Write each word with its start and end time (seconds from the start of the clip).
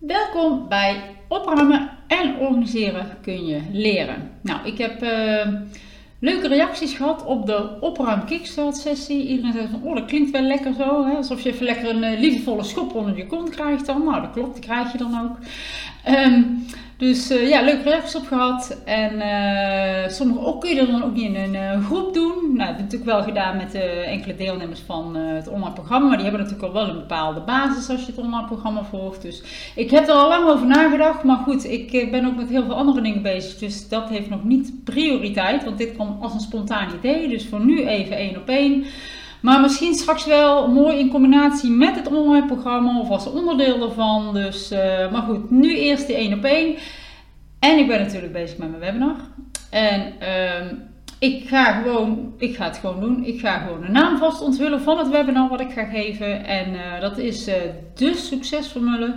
Welkom 0.00 0.68
bij 0.68 1.16
Opruimen 1.28 1.90
en 2.06 2.36
Organiseren 2.36 3.06
kun 3.22 3.46
je 3.46 3.60
leren. 3.72 4.30
Nou, 4.42 4.66
ik 4.66 4.78
heb 4.78 5.02
uh, 5.02 5.52
leuke 6.18 6.48
reacties 6.48 6.94
gehad 6.94 7.24
op 7.24 7.46
de 7.46 7.80
opruim 7.80 8.24
kickstart 8.24 8.76
sessie. 8.76 9.26
Iedereen 9.26 9.52
zei 9.52 9.68
van, 9.68 9.82
oh 9.82 9.94
dat 9.94 10.04
klinkt 10.04 10.30
wel 10.30 10.42
lekker 10.42 10.74
zo. 10.74 11.04
Hè? 11.04 11.16
Alsof 11.16 11.40
je 11.40 11.50
even 11.50 11.64
lekker 11.64 11.88
een 11.88 12.12
uh, 12.12 12.20
liefdevolle 12.20 12.62
schop 12.62 12.94
onder 12.94 13.16
je 13.16 13.26
kont 13.26 13.50
krijgt 13.50 13.86
dan. 13.86 14.04
Nou, 14.04 14.20
dat 14.20 14.30
klopt, 14.30 14.54
die 14.54 14.64
krijg 14.64 14.92
je 14.92 14.98
dan 14.98 15.20
ook. 15.20 15.36
Um, 16.14 16.66
dus 17.00 17.30
uh, 17.30 17.48
ja, 17.48 17.62
leuke 17.62 17.82
reacties 17.82 18.14
op 18.14 18.26
gehad. 18.26 18.80
En 18.84 19.12
uh, 19.14 20.08
sommige 20.12 20.46
ook 20.46 20.60
kun 20.60 20.74
je 20.74 20.86
dan 20.86 21.04
ook 21.04 21.14
niet 21.14 21.24
in 21.24 21.36
een 21.36 21.54
uh, 21.54 21.86
groep 21.86 22.14
doen. 22.14 22.34
Nou, 22.42 22.56
dat 22.56 22.66
heb 22.66 22.76
ik 22.76 22.82
natuurlijk 22.82 23.10
wel 23.10 23.22
gedaan 23.22 23.56
met 23.56 23.74
enkele 24.04 24.34
deelnemers 24.34 24.80
van 24.80 25.16
het 25.16 25.48
online 25.48 25.72
programma. 25.72 26.06
Maar 26.06 26.16
die 26.16 26.26
hebben 26.26 26.42
natuurlijk 26.44 26.74
al 26.74 26.80
wel 26.80 26.88
een 26.88 27.00
bepaalde 27.00 27.40
basis 27.40 27.88
als 27.88 28.00
je 28.00 28.06
het 28.06 28.20
online 28.20 28.46
programma 28.46 28.84
volgt. 28.84 29.22
Dus 29.22 29.42
ik 29.74 29.90
heb 29.90 30.08
er 30.08 30.14
al 30.14 30.28
lang 30.28 30.48
over 30.48 30.66
nagedacht. 30.66 31.22
Maar 31.22 31.36
goed, 31.36 31.70
ik 31.70 32.10
ben 32.10 32.26
ook 32.26 32.36
met 32.36 32.48
heel 32.48 32.64
veel 32.64 32.74
andere 32.74 33.00
dingen 33.00 33.22
bezig. 33.22 33.58
Dus 33.58 33.88
dat 33.88 34.08
heeft 34.08 34.30
nog 34.30 34.44
niet 34.44 34.84
prioriteit. 34.84 35.64
Want 35.64 35.78
dit 35.78 35.92
kwam 35.94 36.18
als 36.20 36.34
een 36.34 36.40
spontaan 36.40 36.88
idee. 36.98 37.28
Dus 37.28 37.46
voor 37.48 37.64
nu 37.64 37.86
even 37.86 38.16
één 38.16 38.36
op 38.36 38.48
één. 38.48 38.84
Maar 39.40 39.60
misschien 39.60 39.94
straks 39.94 40.24
wel 40.26 40.68
mooi 40.68 40.98
in 40.98 41.10
combinatie 41.10 41.70
met 41.70 41.94
het 41.94 42.06
online 42.06 42.46
programma 42.46 43.00
of 43.00 43.10
als 43.10 43.26
onderdeel 43.26 43.82
ervan. 43.82 44.34
Dus, 44.34 44.72
uh, 44.72 45.12
maar 45.12 45.22
goed, 45.22 45.50
nu 45.50 45.76
eerst 45.76 46.06
die 46.06 46.16
één 46.16 46.34
op 46.34 46.44
één. 46.44 46.76
En 47.58 47.78
ik 47.78 47.86
ben 47.86 48.00
natuurlijk 48.00 48.32
bezig 48.32 48.58
met 48.58 48.68
mijn 48.68 48.82
webinar. 48.82 49.16
En 49.70 50.12
uh, 50.20 50.72
ik 51.18 51.48
ga 51.48 51.72
gewoon, 51.72 52.34
ik 52.38 52.56
ga 52.56 52.64
het 52.64 52.76
gewoon 52.76 53.00
doen. 53.00 53.24
Ik 53.24 53.40
ga 53.40 53.58
gewoon 53.58 53.80
de 53.80 53.88
naam 53.88 54.18
vast 54.18 54.40
onthullen 54.40 54.80
van 54.80 54.98
het 54.98 55.08
webinar 55.08 55.48
wat 55.48 55.60
ik 55.60 55.70
ga 55.70 55.84
geven. 55.84 56.44
En 56.44 56.72
uh, 56.72 57.00
dat 57.00 57.18
is 57.18 57.48
uh, 57.48 57.54
de 57.94 58.14
succesformule 58.14 59.14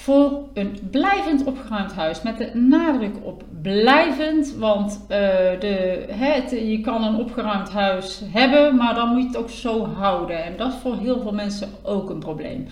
voor 0.00 0.42
een 0.54 0.78
blijvend 0.90 1.44
opgeruimd 1.44 1.92
huis. 1.92 2.22
Met 2.22 2.38
de 2.38 2.50
nadruk 2.54 3.14
op 3.22 3.42
blijvend, 3.62 4.54
want 4.58 5.00
uh, 5.02 5.16
de, 5.60 6.64
je 6.68 6.80
kan 6.80 7.04
een 7.04 7.14
opgeruimd 7.14 7.70
huis 7.70 8.22
hebben, 8.32 8.76
maar 8.76 8.94
dan 8.94 9.08
moet 9.08 9.20
je 9.20 9.26
het 9.26 9.36
ook 9.36 9.50
zo 9.50 9.86
houden. 9.86 10.44
En 10.44 10.56
dat 10.56 10.72
is 10.72 10.78
voor 10.82 10.96
heel 10.96 11.20
veel 11.20 11.32
mensen 11.32 11.68
ook 11.82 12.10
een 12.10 12.18
probleem. 12.18 12.66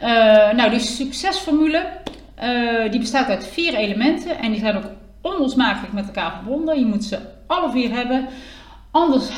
Uh, 0.00 0.08
nou, 0.52 0.70
die 0.70 0.78
succesformule 0.78 1.86
uh, 2.42 2.90
die 2.90 3.00
bestaat 3.00 3.28
uit 3.28 3.46
vier 3.46 3.74
elementen 3.74 4.38
en 4.38 4.50
die 4.50 4.60
zijn 4.60 4.76
ook 4.76 4.90
onlosmakelijk 5.20 5.92
met 5.92 6.06
elkaar 6.06 6.32
verbonden. 6.32 6.78
Je 6.78 6.86
moet 6.86 7.04
ze 7.04 7.18
alle 7.46 7.70
vier 7.70 7.90
hebben, 7.90 8.28
anders 8.90 9.30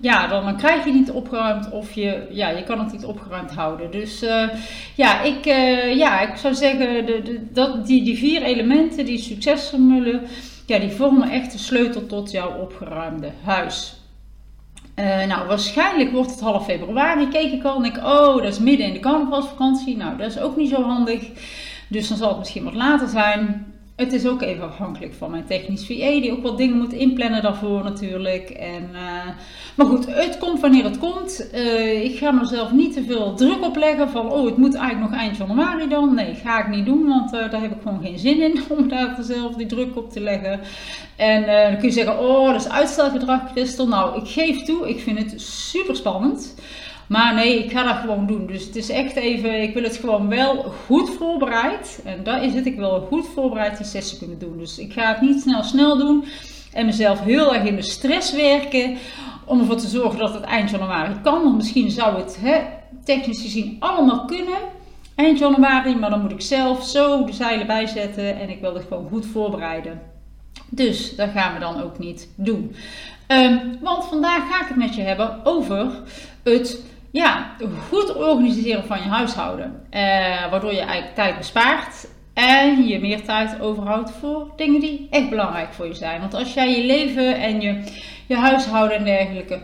ja, 0.00 0.26
dan, 0.26 0.44
dan 0.44 0.56
krijg 0.56 0.84
je 0.84 0.92
niet 0.92 1.10
opgeruimd 1.10 1.70
of 1.70 1.92
je, 1.92 2.26
ja, 2.30 2.48
je 2.48 2.64
kan 2.64 2.78
het 2.78 2.92
niet 2.92 3.04
opgeruimd 3.04 3.50
houden. 3.50 3.90
Dus 3.90 4.22
uh, 4.22 4.48
ja, 4.94 5.20
ik, 5.20 5.46
uh, 5.46 5.96
ja, 5.96 6.20
ik 6.20 6.36
zou 6.36 6.54
zeggen, 6.54 7.06
de, 7.06 7.22
de, 7.22 7.52
dat, 7.52 7.86
die, 7.86 8.04
die 8.04 8.18
vier 8.18 8.42
elementen, 8.42 9.04
die 9.04 9.18
succesformule, 9.18 10.20
ja, 10.66 10.78
die 10.78 10.90
vormen 10.90 11.30
echt 11.30 11.52
de 11.52 11.58
sleutel 11.58 12.06
tot 12.06 12.30
jouw 12.30 12.58
opgeruimde 12.60 13.30
huis. 13.44 13.94
Uh, 14.96 15.26
nou, 15.26 15.46
waarschijnlijk 15.46 16.10
wordt 16.10 16.30
het 16.30 16.40
half 16.40 16.64
februari, 16.64 17.28
keek 17.28 17.52
ik 17.52 17.64
al 17.64 17.76
en 17.76 17.84
ik, 17.84 17.96
oh, 17.96 18.34
dat 18.34 18.44
is 18.44 18.58
midden 18.58 18.86
in 18.86 18.92
de 18.92 19.00
carnavalsvakantie. 19.00 19.96
Nou, 19.96 20.16
dat 20.16 20.30
is 20.30 20.38
ook 20.38 20.56
niet 20.56 20.70
zo 20.70 20.82
handig. 20.82 21.28
Dus 21.88 22.08
dan 22.08 22.16
zal 22.16 22.28
het 22.28 22.38
misschien 22.38 22.64
wat 22.64 22.74
later 22.74 23.08
zijn. 23.08 23.69
Het 24.00 24.12
is 24.12 24.26
ook 24.26 24.42
even 24.42 24.64
afhankelijk 24.64 25.14
van 25.14 25.30
mijn 25.30 25.44
technisch 25.44 25.86
VA, 25.86 26.20
die 26.20 26.32
ook 26.32 26.42
wat 26.42 26.58
dingen 26.58 26.76
moet 26.76 26.92
inplannen 26.92 27.42
daarvoor 27.42 27.84
natuurlijk. 27.84 28.50
En, 28.50 28.88
uh, 28.92 29.28
maar 29.76 29.86
goed, 29.86 30.06
het 30.14 30.38
komt 30.38 30.60
wanneer 30.60 30.84
het 30.84 30.98
komt. 30.98 31.50
Uh, 31.54 32.04
ik 32.04 32.18
ga 32.18 32.30
mezelf 32.30 32.72
niet 32.72 32.92
te 32.92 33.04
veel 33.04 33.34
druk 33.34 33.64
opleggen 33.64 34.10
van, 34.10 34.32
oh, 34.32 34.44
het 34.44 34.56
moet 34.56 34.74
eigenlijk 34.74 35.10
nog 35.10 35.20
eind 35.20 35.36
januari 35.36 35.88
dan. 35.88 36.14
Nee, 36.14 36.34
ga 36.34 36.60
ik 36.60 36.68
niet 36.68 36.86
doen, 36.86 37.06
want 37.06 37.34
uh, 37.34 37.50
daar 37.50 37.60
heb 37.60 37.74
ik 37.74 37.82
gewoon 37.82 38.02
geen 38.02 38.18
zin 38.18 38.42
in 38.42 38.60
om 38.78 38.88
daar 38.88 39.16
zelf 39.20 39.54
die 39.54 39.66
druk 39.66 39.96
op 39.96 40.10
te 40.10 40.20
leggen. 40.20 40.60
En 41.16 41.46
dan 41.46 41.78
kun 41.78 41.88
je 41.88 41.94
zeggen, 41.94 42.18
oh, 42.18 42.52
dat 42.52 42.60
is 42.60 42.68
uitstelgedrag, 42.68 43.50
Christel. 43.50 43.88
Nou, 43.88 44.20
ik 44.20 44.28
geef 44.28 44.62
toe, 44.62 44.88
ik 44.88 45.00
vind 45.00 45.18
het 45.18 45.40
super 45.42 45.96
spannend. 45.96 46.54
Maar 47.10 47.34
nee, 47.34 47.64
ik 47.64 47.70
ga 47.70 47.82
dat 47.82 47.96
gewoon 47.96 48.26
doen. 48.26 48.46
Dus 48.46 48.64
het 48.64 48.76
is 48.76 48.88
echt 48.88 49.16
even, 49.16 49.62
ik 49.62 49.74
wil 49.74 49.82
het 49.82 49.96
gewoon 49.96 50.28
wel 50.28 50.74
goed 50.86 51.10
voorbereid. 51.10 52.00
En 52.04 52.22
daar 52.22 52.44
is 52.44 52.54
het, 52.54 52.66
ik 52.66 52.76
wil 52.76 53.06
goed 53.08 53.26
voorbereid 53.34 53.76
die 53.76 53.86
sessie 53.86 54.18
kunnen 54.18 54.38
doen. 54.38 54.58
Dus 54.58 54.78
ik 54.78 54.92
ga 54.92 55.08
het 55.08 55.20
niet 55.20 55.42
snel 55.42 55.62
snel 55.62 55.98
doen. 55.98 56.24
En 56.72 56.86
mezelf 56.86 57.20
heel 57.20 57.54
erg 57.54 57.64
in 57.64 57.76
de 57.76 57.82
stress 57.82 58.32
werken. 58.32 58.96
Om 59.44 59.60
ervoor 59.60 59.76
te 59.76 59.86
zorgen 59.86 60.18
dat 60.18 60.34
het 60.34 60.42
eind 60.42 60.70
januari 60.70 61.20
kan. 61.22 61.42
Want 61.42 61.56
misschien 61.56 61.90
zou 61.90 62.16
het 62.16 62.38
hè, 62.40 62.60
technisch 63.04 63.42
gezien 63.42 63.76
allemaal 63.78 64.24
kunnen. 64.24 64.58
Eind 65.14 65.38
januari. 65.38 65.96
Maar 65.96 66.10
dan 66.10 66.20
moet 66.20 66.30
ik 66.30 66.40
zelf 66.40 66.84
zo 66.84 67.24
de 67.24 67.32
zeilen 67.32 67.66
bijzetten. 67.66 68.40
En 68.40 68.50
ik 68.50 68.60
wil 68.60 68.74
het 68.74 68.84
gewoon 68.88 69.08
goed 69.08 69.26
voorbereiden. 69.26 70.00
Dus 70.68 71.16
dat 71.16 71.30
gaan 71.30 71.54
we 71.54 71.60
dan 71.60 71.82
ook 71.82 71.98
niet 71.98 72.28
doen. 72.36 72.74
Um, 73.28 73.78
want 73.80 74.04
vandaag 74.04 74.48
ga 74.48 74.60
ik 74.60 74.68
het 74.68 74.76
met 74.76 74.94
je 74.94 75.02
hebben 75.02 75.40
over 75.44 75.90
het 76.42 76.88
ja, 77.10 77.56
goed 77.88 78.14
organiseren 78.16 78.84
van 78.84 78.98
je 78.98 79.08
huishouden. 79.08 79.82
Uh, 79.90 80.00
waardoor 80.50 80.72
je 80.72 80.80
eigenlijk 80.80 81.14
tijd 81.14 81.36
bespaart 81.38 82.08
en 82.34 82.86
je 82.86 83.00
meer 83.00 83.22
tijd 83.22 83.60
overhoudt 83.60 84.10
voor 84.10 84.52
dingen 84.56 84.80
die 84.80 85.06
echt 85.10 85.30
belangrijk 85.30 85.72
voor 85.72 85.86
je 85.86 85.94
zijn. 85.94 86.20
Want 86.20 86.34
als 86.34 86.54
jij 86.54 86.76
je 86.76 86.84
leven 86.84 87.40
en 87.40 87.60
je, 87.60 87.84
je 88.26 88.36
huishouden 88.36 88.96
en 88.96 89.04
dergelijke 89.04 89.62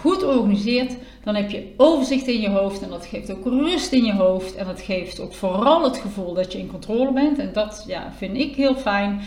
goed 0.00 0.24
organiseert, 0.24 0.96
dan 1.24 1.34
heb 1.34 1.50
je 1.50 1.74
overzicht 1.76 2.26
in 2.26 2.40
je 2.40 2.48
hoofd 2.48 2.82
en 2.82 2.90
dat 2.90 3.06
geeft 3.06 3.30
ook 3.30 3.44
rust 3.44 3.92
in 3.92 4.04
je 4.04 4.12
hoofd. 4.12 4.54
En 4.54 4.66
dat 4.66 4.80
geeft 4.80 5.20
ook 5.20 5.34
vooral 5.34 5.84
het 5.84 5.96
gevoel 5.96 6.34
dat 6.34 6.52
je 6.52 6.58
in 6.58 6.70
controle 6.70 7.12
bent. 7.12 7.38
En 7.38 7.52
dat 7.52 7.84
ja, 7.86 8.12
vind 8.16 8.36
ik 8.36 8.56
heel 8.56 8.74
fijn. 8.74 9.20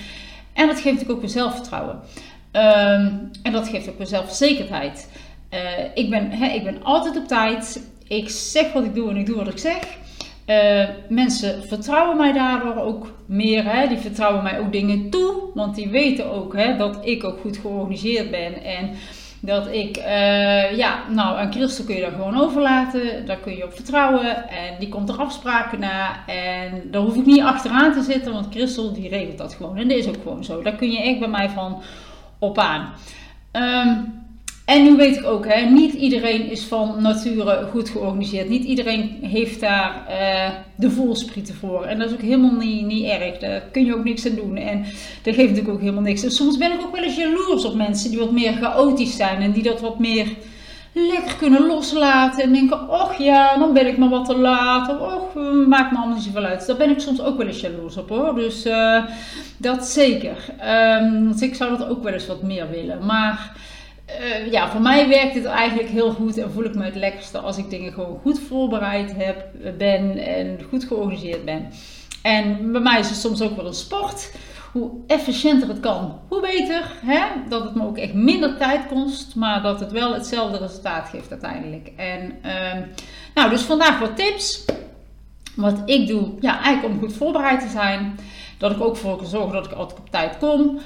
En 0.54 0.68
dat 0.68 0.80
geeft 0.80 1.12
ook 1.12 1.20
weer 1.20 1.30
zelfvertrouwen. 1.30 2.00
Um, 2.52 3.32
en 3.44 3.52
dat 3.52 3.68
geeft 3.68 3.90
ook 3.90 3.98
weer 3.98 4.08
zelfverzekerdheid. 4.08 5.10
Uh, 5.54 5.60
ik, 5.94 6.10
ben, 6.10 6.32
hè, 6.32 6.48
ik 6.48 6.64
ben 6.64 6.84
altijd 6.84 7.18
op 7.18 7.28
tijd. 7.28 7.88
Ik 8.08 8.30
zeg 8.30 8.74
wat 8.74 8.84
ik 8.84 8.96
doe 8.96 9.10
en 9.10 9.18
ik 9.18 9.26
doe 9.26 9.36
wat 9.36 9.48
ik 9.48 9.58
zeg. 9.58 10.00
Uh, 10.46 10.84
mensen 11.10 11.64
vertrouwen 11.68 12.18
mij 12.18 12.32
daardoor 12.32 12.76
ook 12.76 13.14
meer. 13.26 13.64
Hè? 13.66 13.88
Die 13.88 13.98
vertrouwen 13.98 14.44
mij 14.44 14.60
ook 14.60 14.72
dingen 14.72 15.10
toe. 15.10 15.34
Want 15.54 15.76
die 15.76 15.90
weten 15.90 16.32
ook 16.32 16.56
hè, 16.56 16.78
dat 16.78 17.00
ik 17.06 17.24
ook 17.24 17.40
goed 17.40 17.58
georganiseerd 17.58 18.32
ben. 18.32 18.64
En 18.64 18.90
dat 19.40 19.68
ik, 19.68 19.98
uh, 19.98 20.78
ja, 20.78 21.04
nou, 21.10 21.38
aan 21.38 21.52
Christel 21.52 21.86
kun 21.86 21.96
je 21.96 22.02
daar 22.02 22.12
gewoon 22.12 22.40
overlaten. 22.40 23.26
Daar 23.26 23.38
kun 23.38 23.56
je 23.56 23.66
op 23.66 23.74
vertrouwen. 23.74 24.50
En 24.50 24.76
die 24.80 24.90
komt 24.90 25.10
er 25.10 25.16
afspraken 25.16 25.80
na. 25.80 26.28
En 26.28 26.82
daar 26.92 27.02
hoef 27.02 27.16
ik 27.16 27.26
niet 27.26 27.42
achteraan 27.42 27.94
te 27.94 28.02
zitten. 28.02 28.34
Want 28.34 28.54
Christel 28.54 28.94
die 28.94 29.10
regelt 29.10 29.38
dat 29.38 29.54
gewoon. 29.54 29.78
En 29.78 29.88
dat 29.88 29.98
is 29.98 30.08
ook 30.08 30.22
gewoon 30.22 30.44
zo. 30.44 30.62
Daar 30.62 30.76
kun 30.76 30.92
je 30.92 31.02
echt 31.02 31.20
bij 31.20 31.28
mij 31.28 31.50
van 31.50 31.82
op 32.40 32.58
aan. 32.58 32.94
Um, 33.52 34.21
en 34.66 34.84
nu 34.84 34.96
weet 34.96 35.18
ik 35.18 35.26
ook, 35.26 35.48
hè, 35.48 35.70
niet 35.70 35.94
iedereen 35.94 36.52
is 36.52 36.64
van 36.64 36.96
nature 37.02 37.68
goed 37.72 37.90
georganiseerd. 37.90 38.50
Niet 38.50 38.64
iedereen 38.64 39.18
heeft 39.22 39.60
daar 39.60 40.06
uh, 40.10 40.50
de 40.76 40.92
voelsprieten 40.92 41.56
voor. 41.56 41.84
En 41.84 42.00
dat 42.00 42.08
is 42.08 42.14
ook 42.14 42.22
helemaal 42.22 42.56
niet, 42.56 42.86
niet 42.86 43.06
erg. 43.06 43.38
Daar 43.38 43.62
kun 43.72 43.86
je 43.86 43.96
ook 43.96 44.04
niks 44.04 44.26
aan 44.28 44.36
doen. 44.36 44.58
En 44.58 44.82
dat 45.24 45.36
geeft 45.36 45.50
natuurlijk 45.50 45.70
ook 45.70 45.80
helemaal 45.80 46.02
niks. 46.02 46.24
En 46.24 46.32
soms 46.32 46.58
ben 46.58 46.72
ik 46.72 46.82
ook 46.82 46.96
wel 46.96 47.04
eens 47.04 47.16
jaloers 47.16 47.66
op 47.66 47.76
mensen 47.76 48.10
die 48.10 48.20
wat 48.20 48.32
meer 48.32 48.54
chaotisch 48.54 49.16
zijn. 49.16 49.42
En 49.42 49.52
die 49.52 49.64
dat 49.64 49.82
wat 49.82 50.00
meer 50.00 50.28
lekker 50.92 51.36
kunnen 51.36 51.68
loslaten. 51.68 52.44
En 52.44 52.54
denken, 52.54 52.90
och 52.90 53.18
ja, 53.18 53.58
dan 53.58 53.74
ben 53.74 53.88
ik 53.88 53.98
maar 53.98 54.10
wat 54.10 54.26
te 54.26 54.38
laat. 54.38 54.90
Of 54.90 55.14
och, 55.14 55.34
maakt 55.68 55.92
me 55.92 55.98
allemaal 55.98 56.16
niet 56.16 56.24
zoveel 56.24 56.44
uit. 56.44 56.68
Daar 56.68 56.78
ben 56.78 56.90
ik 56.90 57.00
soms 57.00 57.22
ook 57.22 57.38
wel 57.38 57.48
eens 57.48 57.62
jaloers 57.62 57.98
op 57.98 58.10
hoor. 58.10 58.36
Dus 58.36 58.66
uh, 58.66 59.04
dat 59.58 59.86
zeker. 59.86 60.38
Um, 61.02 61.26
want 61.26 61.42
ik 61.42 61.56
zou 61.56 61.78
dat 61.78 61.88
ook 61.88 62.04
wel 62.04 62.14
eens 62.14 62.28
wat 62.28 62.44
meer 62.44 62.70
willen. 62.70 63.06
Maar... 63.06 63.52
Uh, 64.20 64.52
ja, 64.52 64.70
voor 64.70 64.82
mij 64.82 65.08
werkt 65.08 65.36
het 65.36 65.46
eigenlijk 65.46 65.90
heel 65.90 66.12
goed 66.12 66.38
en 66.38 66.52
voel 66.52 66.64
ik 66.64 66.76
me 66.76 66.84
het 66.84 66.96
lekkerste 66.96 67.40
als 67.40 67.58
ik 67.58 67.70
dingen 67.70 67.94
gewoon 67.94 68.20
goed 68.22 68.40
voorbereid 68.40 69.14
heb, 69.16 69.46
ben 69.78 70.18
en 70.18 70.60
goed 70.70 70.84
georganiseerd 70.84 71.46
ben. 71.46 71.70
En 72.22 72.72
bij 72.72 72.82
mij 72.82 73.00
is 73.00 73.10
het 73.10 73.18
soms 73.18 73.42
ook 73.42 73.56
wel 73.56 73.66
een 73.66 73.74
sport. 73.74 74.32
Hoe 74.72 74.92
efficiënter 75.08 75.68
het 75.68 75.80
kan, 75.80 76.20
hoe 76.28 76.42
beter. 76.42 76.92
Hè? 77.06 77.26
Dat 77.50 77.64
het 77.64 77.76
me 77.76 77.86
ook 77.86 77.98
echt 77.98 78.14
minder 78.14 78.58
tijd 78.58 78.88
kost, 78.88 79.36
maar 79.36 79.62
dat 79.62 79.80
het 79.80 79.92
wel 79.92 80.14
hetzelfde 80.14 80.58
resultaat 80.58 81.10
geeft 81.10 81.32
uiteindelijk. 81.32 81.92
En 81.96 82.34
uh, 82.46 82.82
nou, 83.36 83.50
dus 83.50 83.62
vandaag 83.62 84.00
wat 84.00 84.16
tips. 84.16 84.66
Wat 85.56 85.82
ik 85.86 86.08
doe, 86.08 86.30
ja, 86.40 86.62
eigenlijk 86.62 86.94
om 86.94 87.00
goed 87.00 87.14
voorbereid 87.14 87.60
te 87.60 87.70
zijn. 87.70 88.20
Dat 88.58 88.72
ik 88.72 88.82
ook 88.82 88.98
voor 88.98 89.18
kan 89.18 89.26
zorgen 89.26 89.54
dat 89.54 89.66
ik 89.66 89.72
altijd 89.72 90.00
op 90.00 90.10
tijd 90.10 90.38
kom. 90.38 90.80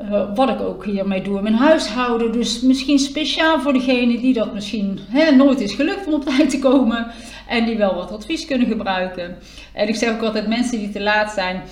Uh, 0.00 0.34
wat 0.34 0.48
ik 0.48 0.60
ook 0.60 0.84
hiermee 0.84 1.22
doe 1.22 1.36
in 1.36 1.42
mijn 1.42 1.54
huishouden. 1.54 2.32
Dus 2.32 2.60
misschien 2.60 2.98
speciaal 2.98 3.60
voor 3.60 3.72
degene 3.72 4.20
die 4.20 4.34
dat 4.34 4.54
misschien 4.54 4.98
hè, 5.08 5.30
nooit 5.30 5.60
is 5.60 5.74
gelukt 5.74 6.06
om 6.06 6.12
op 6.14 6.24
tijd 6.24 6.50
te 6.50 6.58
komen. 6.58 7.06
En 7.48 7.64
die 7.64 7.76
wel 7.76 7.94
wat 7.94 8.12
advies 8.12 8.46
kunnen 8.46 8.66
gebruiken. 8.66 9.36
En 9.72 9.88
ik 9.88 9.94
zeg 9.94 10.14
ook 10.14 10.22
altijd 10.22 10.46
mensen 10.46 10.78
die 10.78 10.90
te 10.90 11.00
laat 11.00 11.32
zijn. 11.32 11.62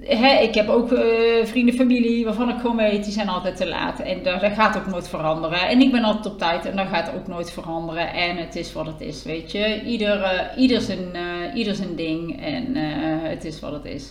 hè, 0.00 0.42
ik 0.42 0.54
heb 0.54 0.68
ook 0.68 0.92
uh, 0.92 1.00
vrienden, 1.44 1.74
familie 1.74 2.24
waarvan 2.24 2.48
ik 2.48 2.60
gewoon 2.60 2.76
weet, 2.76 3.04
die 3.04 3.12
zijn 3.12 3.28
altijd 3.28 3.56
te 3.56 3.68
laat. 3.68 4.00
En 4.00 4.22
dat, 4.22 4.52
gaat 4.52 4.76
ook 4.76 4.86
nooit 4.86 5.08
veranderen. 5.08 5.68
En 5.68 5.80
ik 5.80 5.92
ben 5.92 6.04
altijd 6.04 6.26
op 6.26 6.38
tijd 6.38 6.66
en 6.66 6.76
dat 6.76 6.86
gaat 6.86 7.12
ook 7.14 7.26
nooit 7.26 7.52
veranderen. 7.52 8.12
En 8.12 8.36
het 8.36 8.56
is 8.56 8.72
wat 8.72 8.86
het 8.86 9.00
is, 9.00 9.22
weet 9.22 9.52
je. 9.52 9.82
Ieder, 9.82 10.18
uh, 10.18 10.62
ieder, 10.62 10.80
zijn, 10.80 11.08
ieder 11.54 11.74
zijn 11.74 11.96
ding 11.96 12.42
en 12.42 12.74
het 13.22 13.44
is 13.44 13.60
wat 13.60 13.72
het 13.72 13.84
is. 13.84 14.10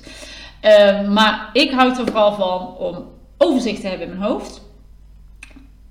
Ehm, 0.59 1.13
maar 1.13 1.49
ik 1.53 1.71
houd 1.71 1.97
er 1.97 2.05
vooral 2.05 2.33
van 2.33 2.75
om 2.77 3.05
overzicht 3.37 3.81
te 3.81 3.87
hebben 3.87 4.07
in 4.07 4.17
mijn 4.17 4.31
hoofd. 4.31 4.61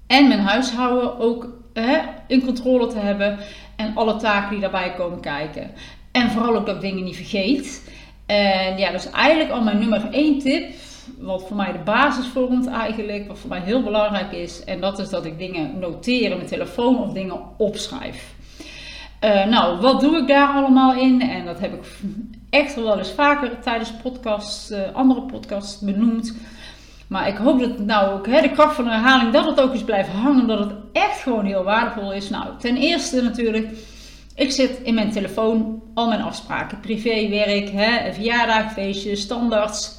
En 0.07 0.29
mijn 0.29 0.41
huishouden 0.41 1.19
ook 1.19 1.49
in 2.27 2.45
controle 2.45 2.87
te 2.87 2.99
hebben. 2.99 3.39
En 3.77 3.97
alle 3.97 4.17
taken 4.17 4.51
die 4.51 4.61
daarbij 4.61 4.95
komen 4.95 5.21
kijken. 5.21 5.71
En 6.13 6.31
vooral 6.31 6.57
ook 6.57 6.67
dat 6.67 6.75
ik 6.75 6.81
dingen 6.81 7.05
niet 7.05 7.17
vergeet. 7.17 7.91
En 8.27 8.79
ja, 8.79 8.91
dus 8.91 9.11
eigenlijk 9.11 9.51
al 9.51 9.63
mijn 9.63 9.79
nummer 9.79 10.09
één 10.11 10.39
tip, 10.39 10.75
wat 11.19 11.47
voor 11.47 11.57
mij 11.57 11.73
de 11.73 11.79
basis 11.79 12.27
vormt 12.27 12.67
eigenlijk, 12.67 13.29
wat 13.29 13.39
voor 13.39 13.49
mij 13.49 13.61
heel 13.61 13.83
belangrijk 13.83 14.33
is. 14.33 14.65
En 14.65 14.81
dat 14.81 14.99
is 14.99 15.09
dat 15.09 15.25
ik 15.25 15.39
dingen 15.39 15.79
noteer 15.79 16.31
in 16.31 16.37
mijn 16.37 16.49
telefoon 16.49 16.99
of 16.99 17.13
dingen 17.13 17.41
opschrijf. 17.57 18.35
Uh, 19.25 19.45
nou, 19.47 19.81
wat 19.81 20.01
doe 20.01 20.17
ik 20.17 20.27
daar 20.27 20.49
allemaal 20.49 20.95
in? 20.95 21.21
En 21.21 21.45
dat 21.45 21.61
heb 21.61 21.75
ik 21.75 21.85
echt 22.51 22.75
wel 22.75 22.99
eens 22.99 23.13
vaker 23.13 23.61
tijdens 23.61 23.93
podcasts, 24.03 24.71
uh, 24.71 24.79
andere 24.93 25.23
podcasts 25.23 25.81
benoemd. 25.81 26.37
Maar 27.07 27.29
ik 27.29 27.37
hoop 27.37 27.61
dat 27.61 27.79
nou 27.79 28.13
ook 28.13 28.27
hè, 28.27 28.41
de 28.41 28.51
kracht 28.51 28.75
van 28.75 28.85
de 28.85 28.91
herhaling, 28.91 29.33
dat 29.33 29.45
het 29.45 29.61
ook 29.61 29.73
eens 29.73 29.85
blijft 29.85 30.09
hangen. 30.09 30.47
Dat 30.47 30.59
het 30.59 30.73
echt 30.93 31.21
gewoon 31.21 31.45
heel 31.45 31.65
waardevol 31.65 32.13
is. 32.13 32.31
Nou, 32.31 32.47
ten 32.59 32.77
eerste 32.77 33.23
natuurlijk 33.23 33.69
ik 34.39 34.51
zit 34.51 34.81
in 34.83 34.95
mijn 34.95 35.11
telefoon 35.11 35.83
al 35.95 36.09
mijn 36.09 36.23
afspraken, 36.23 36.81
privé, 36.81 37.29
werk, 37.29 37.71
hè, 37.71 39.17
standaards, 39.17 39.97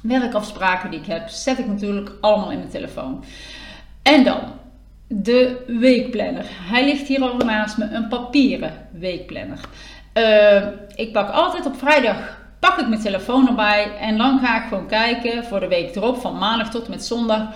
werkafspraken 0.00 0.90
die 0.90 1.00
ik 1.00 1.06
heb, 1.06 1.28
zet 1.28 1.58
ik 1.58 1.66
natuurlijk 1.66 2.12
allemaal 2.20 2.50
in 2.50 2.58
mijn 2.58 2.70
telefoon. 2.70 3.24
En 4.02 4.24
dan 4.24 4.40
de 5.06 5.64
weekplanner. 5.66 6.44
Hij 6.48 6.84
ligt 6.84 7.06
hier 7.06 7.22
al 7.22 7.36
naast 7.36 7.78
me, 7.78 7.84
een 7.84 8.08
papieren 8.08 8.88
weekplanner. 8.90 9.60
Uh, 10.14 10.66
ik 10.94 11.12
pak 11.12 11.30
altijd 11.30 11.66
op 11.66 11.76
vrijdag 11.76 12.38
pak 12.58 12.78
ik 12.78 12.88
mijn 12.88 13.00
telefoon 13.00 13.48
erbij 13.48 13.96
en 14.00 14.18
dan 14.18 14.38
ga 14.38 14.62
ik 14.62 14.68
gewoon 14.68 14.86
kijken 14.86 15.44
voor 15.44 15.60
de 15.60 15.68
week 15.68 15.96
erop, 15.96 16.16
van 16.16 16.38
maandag 16.38 16.70
tot 16.70 16.88
met 16.88 17.04
zondag 17.04 17.48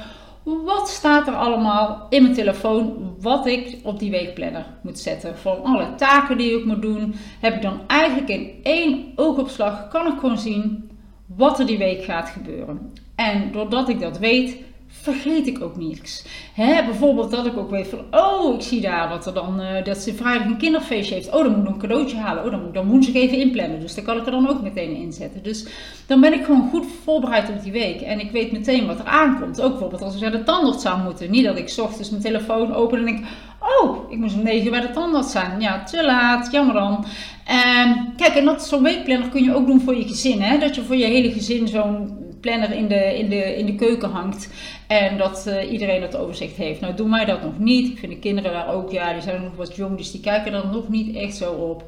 wat 0.45 0.89
staat 0.89 1.27
er 1.27 1.35
allemaal 1.35 2.07
in 2.09 2.23
mijn 2.23 2.35
telefoon 2.35 3.15
wat 3.21 3.47
ik 3.47 3.79
op 3.83 3.99
die 3.99 4.11
weekplanner 4.11 4.67
moet 4.83 4.99
zetten. 4.99 5.39
Voor 5.39 5.57
alle 5.57 5.95
taken 5.95 6.39
die 6.39 6.59
ik 6.59 6.65
moet 6.65 6.83
doen, 6.83 7.15
heb 7.41 7.55
ik 7.55 7.63
dan 7.63 7.81
eigenlijk 7.87 8.29
in 8.29 8.61
één 8.63 9.13
oogopslag 9.17 9.89
kan 9.89 10.07
ik 10.07 10.19
gewoon 10.19 10.39
zien 10.39 10.91
wat 11.27 11.59
er 11.59 11.67
die 11.67 11.79
week 11.79 12.05
gaat 12.05 12.29
gebeuren. 12.29 12.93
En 13.15 13.53
doordat 13.53 13.89
ik 13.89 14.01
dat 14.01 14.19
weet, 14.19 14.57
vergeet 15.03 15.47
ik 15.47 15.63
ook 15.63 15.77
niets. 15.77 16.25
Hè, 16.55 16.85
bijvoorbeeld 16.85 17.31
dat 17.31 17.47
ik 17.47 17.57
ook 17.57 17.71
weet 17.71 17.89
van, 17.89 17.99
oh, 18.11 18.55
ik 18.55 18.63
zie 18.63 18.81
daar 18.81 19.09
wat 19.09 19.27
er 19.27 19.35
dan, 19.35 19.61
uh, 19.61 19.85
dat 19.85 19.99
ze 19.99 20.15
vrijdag 20.15 20.47
een 20.47 20.57
kinderfeestje 20.57 21.15
heeft. 21.15 21.33
Oh, 21.33 21.43
dan 21.43 21.57
moet 21.57 21.67
ik 21.67 21.73
een 21.73 21.79
cadeautje 21.79 22.17
halen. 22.17 22.45
Oh, 22.45 22.51
dan 22.51 22.59
moet 22.59 22.69
ik 22.69 22.75
dan 22.75 22.89
woensdag 22.89 23.15
even 23.15 23.39
inplannen. 23.39 23.81
Dus 23.81 23.95
dan 23.95 24.05
kan 24.05 24.17
ik 24.17 24.25
er 24.25 24.31
dan 24.31 24.49
ook 24.49 24.63
meteen 24.63 24.97
inzetten. 24.97 25.43
Dus 25.43 25.67
dan 26.07 26.21
ben 26.21 26.33
ik 26.33 26.45
gewoon 26.45 26.69
goed 26.71 26.87
voorbereid 27.05 27.49
op 27.49 27.63
die 27.63 27.73
week. 27.73 28.01
En 28.01 28.21
ik 28.21 28.31
weet 28.31 28.53
meteen 28.53 28.87
wat 28.87 28.99
er 28.99 29.05
aankomt. 29.05 29.61
Ook 29.61 29.71
bijvoorbeeld 29.71 30.03
als 30.03 30.15
ik 30.15 30.21
naar 30.21 30.31
de 30.31 30.43
tandarts 30.43 30.83
zou 30.83 31.03
moeten. 31.03 31.31
Niet 31.31 31.45
dat 31.45 31.59
ik 31.59 31.75
ochtends 31.81 32.11
mijn 32.11 32.23
telefoon 32.23 32.75
open 32.75 32.99
en 32.99 33.05
denk, 33.05 33.25
oh, 33.61 34.11
ik 34.11 34.19
moest 34.19 34.35
om 34.35 34.43
9 34.43 34.71
bij 34.71 34.81
de 34.81 34.91
tandarts 34.91 35.33
zijn. 35.33 35.61
Ja, 35.61 35.83
te 35.83 36.05
laat, 36.05 36.53
jammer 36.53 36.75
dan. 36.75 37.05
En 37.45 38.13
kijk, 38.17 38.35
en 38.35 38.45
dat 38.45 38.67
zo'n 38.67 38.83
weekplanner 38.83 39.29
kun 39.29 39.45
je 39.45 39.55
ook 39.55 39.67
doen 39.67 39.81
voor 39.81 39.97
je 39.97 40.09
gezin. 40.09 40.41
Hè? 40.41 40.59
Dat 40.59 40.75
je 40.75 40.83
voor 40.83 40.97
je 40.97 41.05
hele 41.05 41.33
gezin 41.33 41.69
zo'n 41.69 42.24
planner 42.45 42.73
in 42.73 42.89
de, 42.89 43.19
in, 43.19 43.29
de, 43.29 43.57
in 43.57 43.67
de 43.67 43.75
keuken 43.75 44.11
hangt. 44.11 44.49
En 44.87 45.19
dat 45.19 45.45
uh, 45.49 45.73
iedereen 45.73 46.01
dat 46.01 46.17
overzicht 46.17 46.57
heeft. 46.57 46.81
Nou, 46.81 46.95
doen 46.95 47.11
wij 47.11 47.25
dat 47.25 47.43
nog 47.43 47.59
niet. 47.59 47.91
Ik 47.91 47.99
vind 47.99 48.13
de 48.13 48.19
kinderen 48.19 48.53
daar 48.53 48.75
ook, 48.75 48.91
ja, 48.91 49.13
die 49.13 49.23
zijn 49.23 49.43
nog 49.43 49.57
wat 49.57 49.77
jong, 49.77 49.97
dus 49.97 50.11
die 50.11 50.21
kijken 50.21 50.53
er 50.53 50.67
nog 50.73 50.89
niet 50.89 51.17
echt 51.17 51.37
zo 51.37 51.53
op. 51.53 51.85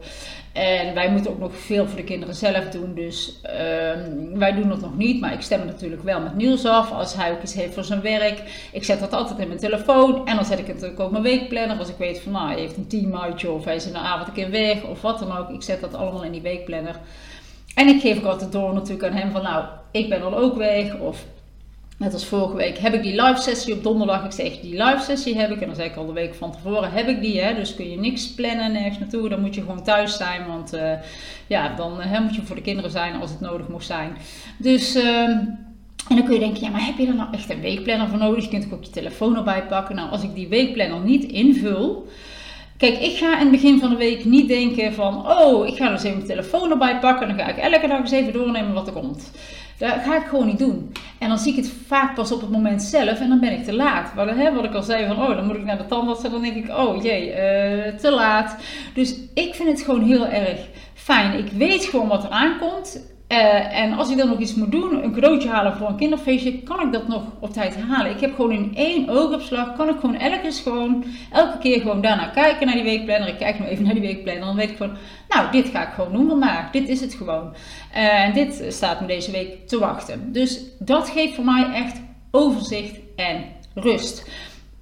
En 0.52 0.94
wij 0.94 1.10
moeten 1.10 1.30
ook 1.30 1.38
nog 1.38 1.56
veel 1.56 1.86
voor 1.86 1.96
de 1.96 2.04
kinderen 2.04 2.34
zelf 2.34 2.68
doen. 2.68 2.94
Dus 2.94 3.40
uh, 3.44 3.50
wij 4.34 4.52
doen 4.54 4.68
dat 4.68 4.80
nog 4.80 4.96
niet. 4.96 5.20
Maar 5.20 5.32
ik 5.32 5.40
stem 5.40 5.66
natuurlijk 5.66 6.02
wel 6.02 6.20
met 6.20 6.36
Niels 6.36 6.64
af. 6.64 6.92
Als 6.92 7.14
hij 7.14 7.32
ook 7.32 7.42
iets 7.42 7.54
heeft 7.54 7.74
voor 7.74 7.84
zijn 7.84 8.00
werk. 8.00 8.68
Ik 8.72 8.84
zet 8.84 9.00
dat 9.00 9.12
altijd 9.12 9.38
in 9.38 9.48
mijn 9.48 9.60
telefoon. 9.60 10.26
En 10.26 10.36
dan 10.36 10.44
zet 10.44 10.58
ik 10.58 10.66
het 10.66 10.74
natuurlijk 10.74 11.00
ook 11.00 11.10
mijn 11.10 11.22
weekplanner. 11.22 11.78
Als 11.78 11.88
ik 11.88 11.96
weet 11.98 12.20
van 12.20 12.32
nou, 12.32 12.50
hij 12.50 12.60
heeft 12.60 12.76
een 12.76 12.86
teamuitje. 12.86 13.50
Of 13.50 13.64
hij 13.64 13.76
is 13.76 13.86
in 13.86 13.92
de 13.92 13.98
avond 13.98 14.28
een 14.28 14.34
keer 14.34 14.50
weg. 14.50 14.84
Of 14.84 15.02
wat 15.02 15.18
dan 15.18 15.36
ook. 15.36 15.50
Ik 15.50 15.62
zet 15.62 15.80
dat 15.80 15.94
allemaal 15.94 16.24
in 16.24 16.32
die 16.32 16.42
weekplanner. 16.42 16.96
En 17.76 17.88
ik 17.88 18.00
geef 18.00 18.18
ook 18.18 18.24
altijd 18.24 18.52
door 18.52 18.74
natuurlijk 18.74 19.08
aan 19.08 19.18
hem 19.18 19.30
van 19.30 19.42
nou, 19.42 19.64
ik 19.90 20.08
ben 20.08 20.20
dan 20.20 20.34
ook 20.34 20.56
weg. 20.56 20.98
Of 20.98 21.24
net 21.98 22.12
als 22.12 22.26
vorige 22.26 22.56
week 22.56 22.78
heb 22.78 22.94
ik 22.94 23.02
die 23.02 23.22
live 23.22 23.40
sessie 23.40 23.74
op 23.74 23.82
donderdag. 23.82 24.24
Ik 24.24 24.32
zeg 24.32 24.60
die 24.60 24.84
live 24.84 25.02
sessie 25.02 25.38
heb 25.38 25.50
ik. 25.50 25.60
En 25.60 25.66
dan 25.66 25.76
zeg 25.76 25.86
ik 25.86 25.96
al 25.96 26.06
de 26.06 26.12
week 26.12 26.34
van 26.34 26.52
tevoren 26.52 26.92
heb 26.92 27.08
ik 27.08 27.20
die. 27.20 27.40
Hè? 27.40 27.54
Dus 27.54 27.74
kun 27.74 27.90
je 27.90 27.98
niks 27.98 28.34
plannen 28.34 28.72
nergens 28.72 28.98
naartoe. 28.98 29.28
Dan 29.28 29.40
moet 29.40 29.54
je 29.54 29.60
gewoon 29.60 29.82
thuis 29.82 30.16
zijn. 30.16 30.46
Want 30.46 30.74
uh, 30.74 30.92
ja, 31.46 31.74
dan 31.74 32.00
hè, 32.00 32.20
moet 32.20 32.34
je 32.34 32.42
voor 32.42 32.56
de 32.56 32.62
kinderen 32.62 32.90
zijn 32.90 33.20
als 33.20 33.30
het 33.30 33.40
nodig 33.40 33.68
mocht 33.68 33.86
zijn. 33.86 34.16
Dus... 34.56 34.96
Uh, 34.96 35.28
en 36.08 36.16
dan 36.16 36.24
kun 36.24 36.34
je 36.34 36.40
denken, 36.40 36.62
ja, 36.62 36.70
maar 36.70 36.86
heb 36.86 36.98
je 36.98 37.06
er 37.06 37.14
nou 37.14 37.32
echt 37.32 37.50
een 37.50 37.60
weekplanner 37.60 38.08
voor 38.08 38.18
nodig? 38.18 38.44
Je 38.44 38.50
kunt 38.50 38.72
ook 38.72 38.84
je 38.84 38.90
telefoon 38.90 39.36
erbij 39.36 39.62
pakken. 39.62 39.96
Nou, 39.96 40.10
als 40.10 40.22
ik 40.22 40.34
die 40.34 40.48
weekplanner 40.48 41.00
niet 41.00 41.24
invul, 41.24 42.08
Kijk, 42.76 42.98
ik 42.98 43.16
ga 43.16 43.32
in 43.32 43.40
het 43.40 43.50
begin 43.50 43.80
van 43.80 43.90
de 43.90 43.96
week 43.96 44.24
niet 44.24 44.48
denken 44.48 44.92
van, 44.92 45.30
oh, 45.30 45.66
ik 45.66 45.76
ga 45.76 45.90
dus 45.90 46.02
even 46.02 46.16
mijn 46.16 46.28
telefoon 46.28 46.70
erbij 46.70 46.98
pakken 46.98 47.28
en 47.28 47.36
dan 47.36 47.46
ga 47.46 47.52
ik 47.52 47.72
elke 47.72 47.88
dag 47.88 47.98
eens 47.98 48.10
even 48.10 48.32
doornemen 48.32 48.72
wat 48.72 48.86
er 48.86 48.92
komt. 48.92 49.30
Dat 49.78 49.94
ga 50.04 50.16
ik 50.16 50.26
gewoon 50.26 50.46
niet 50.46 50.58
doen. 50.58 50.92
En 51.18 51.28
dan 51.28 51.38
zie 51.38 51.52
ik 51.52 51.64
het 51.64 51.72
vaak 51.86 52.14
pas 52.14 52.32
op 52.32 52.40
het 52.40 52.50
moment 52.50 52.82
zelf 52.82 53.20
en 53.20 53.28
dan 53.28 53.40
ben 53.40 53.52
ik 53.52 53.64
te 53.64 53.74
laat. 53.74 54.14
Wat, 54.14 54.28
hè, 54.28 54.54
wat 54.54 54.64
ik 54.64 54.74
al 54.74 54.82
zei 54.82 55.06
van, 55.06 55.16
oh, 55.16 55.36
dan 55.36 55.46
moet 55.46 55.56
ik 55.56 55.64
naar 55.64 55.78
de 55.78 55.86
tandarts 55.86 56.24
en 56.24 56.30
dan 56.30 56.42
denk 56.42 56.56
ik, 56.56 56.68
oh 56.68 57.02
jee, 57.02 57.28
uh, 57.28 57.94
te 57.94 58.10
laat. 58.10 58.56
Dus 58.94 59.18
ik 59.34 59.54
vind 59.54 59.68
het 59.68 59.82
gewoon 59.82 60.02
heel 60.02 60.26
erg 60.26 60.60
fijn. 60.94 61.38
Ik 61.38 61.52
weet 61.52 61.84
gewoon 61.84 62.08
wat 62.08 62.24
er 62.24 62.30
aankomt. 62.30 63.15
Uh, 63.28 63.78
en 63.78 63.92
als 63.92 64.10
ik 64.10 64.16
dan 64.16 64.28
nog 64.28 64.38
iets 64.38 64.54
moet 64.54 64.72
doen, 64.72 65.04
een 65.04 65.12
cadeautje 65.12 65.48
halen 65.48 65.76
voor 65.76 65.88
een 65.88 65.96
kinderfeestje, 65.96 66.62
kan 66.62 66.86
ik 66.86 66.92
dat 66.92 67.08
nog 67.08 67.22
op 67.40 67.52
tijd 67.52 67.76
halen. 67.76 68.10
Ik 68.10 68.20
heb 68.20 68.34
gewoon 68.34 68.52
in 68.52 68.72
één 68.74 69.08
oogopslag, 69.08 69.76
kan 69.76 69.88
ik 69.88 70.00
gewoon 70.00 70.14
elke, 70.14 70.52
gewoon, 70.52 71.04
elke 71.32 71.58
keer 71.58 71.80
gewoon 71.80 72.00
daarna 72.00 72.26
kijken 72.26 72.66
naar 72.66 72.74
die 72.74 72.84
weekplanner. 72.84 73.28
Ik 73.28 73.38
kijk 73.38 73.58
nu 73.58 73.66
even 73.66 73.84
naar 73.84 73.94
die 73.94 74.02
weekplanner, 74.02 74.44
dan 74.44 74.56
weet 74.56 74.70
ik 74.70 74.76
gewoon, 74.76 74.96
nou, 75.28 75.50
dit 75.50 75.68
ga 75.68 75.86
ik 75.86 75.94
gewoon 75.94 76.12
doen 76.12 76.28
vandaag. 76.28 76.70
Dit 76.70 76.88
is 76.88 77.00
het 77.00 77.14
gewoon. 77.14 77.54
Uh, 77.96 78.24
en 78.24 78.32
dit 78.32 78.64
staat 78.68 79.00
me 79.00 79.06
deze 79.06 79.30
week 79.30 79.68
te 79.68 79.78
wachten. 79.78 80.32
Dus 80.32 80.60
dat 80.78 81.08
geeft 81.08 81.34
voor 81.34 81.44
mij 81.44 81.72
echt 81.72 82.00
overzicht 82.30 82.98
en 83.16 83.44
rust. 83.74 84.30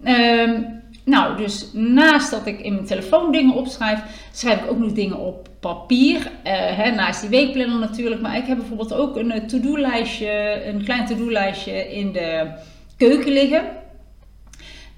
Uh, 0.04 0.58
nou, 1.04 1.36
dus 1.36 1.70
naast 1.72 2.30
dat 2.30 2.46
ik 2.46 2.60
in 2.60 2.74
mijn 2.74 2.86
telefoon 2.86 3.32
dingen 3.32 3.54
opschrijf, 3.54 4.00
schrijf 4.32 4.62
ik 4.62 4.70
ook 4.70 4.78
nog 4.78 4.92
dingen 4.92 5.18
op 5.18 5.48
papier. 5.60 6.16
Uh, 6.16 6.52
hè, 6.52 6.90
naast 6.90 7.20
die 7.20 7.30
weekplanner 7.30 7.78
natuurlijk. 7.78 8.20
Maar 8.20 8.36
ik 8.36 8.46
heb 8.46 8.56
bijvoorbeeld 8.56 8.94
ook 8.94 9.16
een 9.16 9.30
eh, 9.30 9.44
to-do-lijstje, 9.44 10.62
een 10.66 10.84
klein 10.84 11.06
to-do-lijstje 11.06 11.94
in 11.94 12.12
de 12.12 12.50
keuken 12.96 13.32
liggen. 13.32 13.62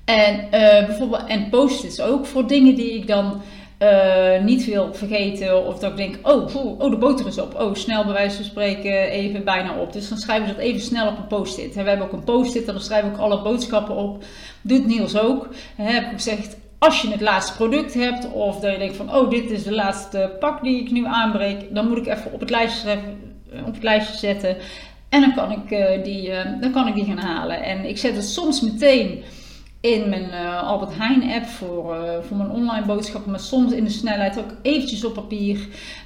En 0.05 0.35
uh, 0.45 0.51
bijvoorbeeld, 0.87 1.25
en 1.27 1.49
post-its 1.49 2.01
ook 2.01 2.27
voor 2.27 2.47
dingen 2.47 2.75
die 2.75 2.95
ik 2.95 3.07
dan 3.07 3.41
niet 4.43 4.65
wil 4.65 4.95
vergeten. 4.95 5.67
Of 5.67 5.79
dat 5.79 5.91
ik 5.91 5.97
denk, 5.97 6.29
oh, 6.29 6.57
oh, 6.79 6.91
de 6.91 6.97
boter 6.97 7.27
is 7.27 7.39
op. 7.39 7.61
Oh, 7.61 7.75
snel 7.75 8.05
bij 8.05 8.13
wijze 8.13 8.37
van 8.37 8.45
spreken 8.45 9.09
even 9.11 9.45
bijna 9.45 9.79
op. 9.79 9.93
Dus 9.93 10.09
dan 10.09 10.19
schrijven 10.19 10.47
we 10.47 10.55
dat 10.55 10.63
even 10.63 10.81
snel 10.81 11.09
op 11.09 11.19
een 11.19 11.27
post-it. 11.27 11.75
We 11.75 11.83
hebben 11.83 12.07
ook 12.07 12.13
een 12.13 12.25
post-it, 12.25 12.67
dan 12.67 12.81
schrijven 12.81 13.11
we 13.11 13.17
ook 13.17 13.23
alle 13.23 13.43
boodschappen 13.43 13.97
op. 13.97 14.25
Doet 14.67 14.87
Niels 14.87 15.19
ook. 15.19 15.49
Heb 15.77 16.05
ik 16.05 16.13
gezegd, 16.13 16.57
als 16.79 17.03
je 17.03 17.11
het 17.11 17.21
laatste 17.21 17.55
product 17.55 17.95
hebt 17.95 18.33
of 18.33 18.61
dat 18.61 18.73
je 18.73 18.79
denkt 18.79 18.97
van 18.97 19.15
oh 19.15 19.31
dit 19.31 19.51
is 19.51 19.63
de 19.63 19.75
laatste 19.75 20.37
pak 20.41 20.63
die 20.63 20.81
ik 20.81 20.91
nu 20.91 21.05
aanbreek, 21.05 21.75
dan 21.75 21.89
moet 21.89 21.97
ik 21.97 22.07
even 22.07 22.33
op 22.33 22.41
het 22.41 22.51
lijstje, 22.51 22.99
op 23.67 23.75
het 23.75 23.83
lijstje 23.83 24.17
zetten 24.17 24.57
en 25.09 25.21
dan 25.21 25.35
kan, 25.35 25.53
ik, 25.53 25.71
uh, 25.71 26.05
die, 26.05 26.29
uh, 26.29 26.61
dan 26.61 26.73
kan 26.73 26.87
ik 26.87 26.95
die 26.95 27.05
gaan 27.05 27.19
halen. 27.19 27.63
En 27.63 27.85
ik 27.85 27.99
zet 27.99 28.17
het 28.17 28.25
soms 28.25 28.61
meteen 28.61 29.23
in 29.87 30.09
mijn 30.09 30.29
uh, 30.31 30.63
Albert 30.63 30.97
Heijn 30.97 31.33
app 31.33 31.47
voor, 31.47 31.95
uh, 31.95 32.11
voor 32.23 32.37
mijn 32.37 32.51
online 32.51 32.87
boodschappen, 32.87 33.31
maar 33.31 33.41
soms 33.41 33.73
in 33.73 33.85
de 33.85 33.91
snelheid 33.91 34.39
ook 34.39 34.55
eventjes 34.63 35.05
op 35.05 35.15
papier. 35.15 35.59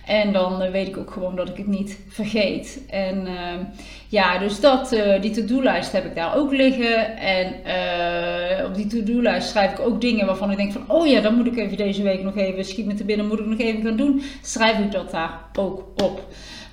En 0.06 0.32
dan 0.32 0.62
uh, 0.62 0.70
weet 0.70 0.88
ik 0.88 0.96
ook 0.96 1.10
gewoon 1.10 1.36
dat 1.36 1.48
ik 1.48 1.56
het 1.56 1.66
niet 1.66 1.98
vergeet. 2.08 2.80
En 2.90 3.28
ja, 4.08 4.38
dus 4.38 4.60
dat, 4.60 4.96
die 5.20 5.30
to-do-lijst 5.30 5.92
heb 5.92 6.04
ik 6.04 6.14
daar 6.14 6.36
ook 6.36 6.52
liggen. 6.52 7.16
En 7.16 7.46
op 8.66 8.74
die 8.74 8.86
to-do-lijst 8.86 9.48
schrijf 9.48 9.72
ik 9.72 9.80
ook 9.80 10.00
dingen 10.00 10.26
waarvan 10.26 10.50
ik 10.50 10.56
denk 10.56 10.72
van, 10.72 10.84
oh 10.88 11.06
ja, 11.06 11.20
dan 11.20 11.34
moet 11.34 11.46
ik 11.46 11.56
even 11.56 11.76
deze 11.76 12.02
week 12.02 12.22
nog 12.22 12.36
even, 12.36 12.64
schiet 12.64 12.86
me 12.86 12.94
te 12.94 13.04
binnen, 13.04 13.26
moet 13.26 13.38
ik 13.38 13.46
nog 13.46 13.58
even 13.58 13.82
gaan 13.82 13.96
doen. 13.96 14.22
Schrijf 14.42 14.78
ik 14.78 14.92
dat 14.92 15.10
daar 15.10 15.40
ook 15.58 15.84
op. 16.02 16.28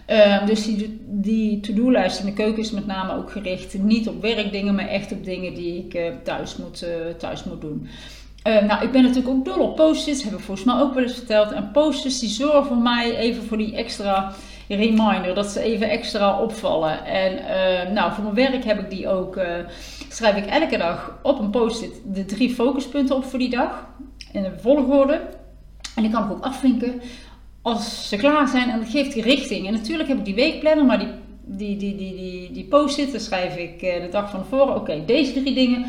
Uh, 0.08 0.46
dus 0.46 0.66
die, 0.66 1.06
die 1.06 1.60
to-do-lijst 1.60 2.20
in 2.20 2.26
de 2.26 2.34
keuken 2.34 2.62
is 2.62 2.72
met 2.72 2.86
name 2.86 3.14
ook 3.14 3.32
gericht 3.32 3.78
niet 3.78 4.08
op 4.08 4.22
werkdingen, 4.22 4.76
maar 4.76 4.88
echt 4.88 5.12
op 5.12 5.24
dingen 5.24 5.54
die 5.54 5.86
ik 5.86 5.94
uh, 5.94 6.06
thuis, 6.24 6.58
moet, 6.58 6.84
uh, 6.84 7.14
thuis 7.18 7.44
moet 7.44 7.62
doen. 7.62 7.88
Ehm, 8.44 8.66
nou, 8.66 8.84
ik 8.84 8.92
ben 8.92 9.02
natuurlijk 9.02 9.30
ook 9.30 9.46
dol 9.46 9.64
op 9.64 9.76
post-its, 9.76 10.24
heb 10.24 10.34
ik 10.34 10.40
volgens 10.40 10.66
mij 10.66 10.76
ook 10.82 10.94
wel 10.94 11.04
eens 11.04 11.14
verteld. 11.14 11.52
En 11.52 11.72
post-its 11.72 12.20
die 12.20 12.30
zorgen 12.30 12.66
voor 12.66 12.78
mij 12.78 13.18
even 13.18 13.44
voor 13.44 13.58
die 13.58 13.76
extra 13.76 14.34
reminder 14.68 15.36
dat 15.36 15.48
ze 15.48 15.62
even 15.62 15.90
extra 15.90 16.40
opvallen. 16.40 17.06
En 17.06 17.34
uh, 17.34 17.94
nou, 17.94 18.14
voor 18.14 18.24
mijn 18.24 18.52
werk 18.52 18.64
heb 18.64 18.80
ik 18.80 18.90
die 18.90 19.08
ook, 19.08 19.38
uh, 19.38 19.44
schrijf 20.10 20.36
ik 20.36 20.46
elke 20.46 20.78
dag 20.78 21.20
op 21.24 21.40
een 21.40 21.50
post-it 21.50 22.02
de 22.06 22.26
drie 22.26 22.50
focuspunten 22.50 23.16
op 23.16 23.26
voor 23.26 23.40
die 23.40 23.50
dag. 23.50 23.88
In 24.32 24.44
de 24.44 24.52
volgorde. 24.60 25.22
En 25.96 26.04
die 26.04 26.12
kan 26.12 26.24
ik 26.24 26.32
ook 26.32 26.44
afvinken 26.44 27.02
als 27.68 28.10
ze 28.10 28.16
klaar 28.16 28.48
zijn 28.48 28.70
en 28.70 28.80
dat 28.80 28.90
geeft 28.90 29.14
die 29.14 29.24
richting. 29.24 29.68
En 29.68 29.74
natuurlijk 29.74 30.10
heb 30.10 30.18
ik 30.18 30.26
die 30.26 30.36
weekplanner, 30.36 30.86
maar 30.86 31.00
die, 31.00 31.08
die, 31.46 31.78
die, 31.78 31.96
die, 31.96 32.16
die, 32.16 32.52
die 32.52 32.64
post-it, 32.64 33.22
schrijf 33.22 33.56
ik 33.58 33.80
de 33.80 34.08
dag 34.12 34.32
van 34.32 34.42
tevoren, 34.42 34.76
oké, 34.76 35.04
deze 35.06 35.34
drie 35.34 35.54
dingen 35.54 35.86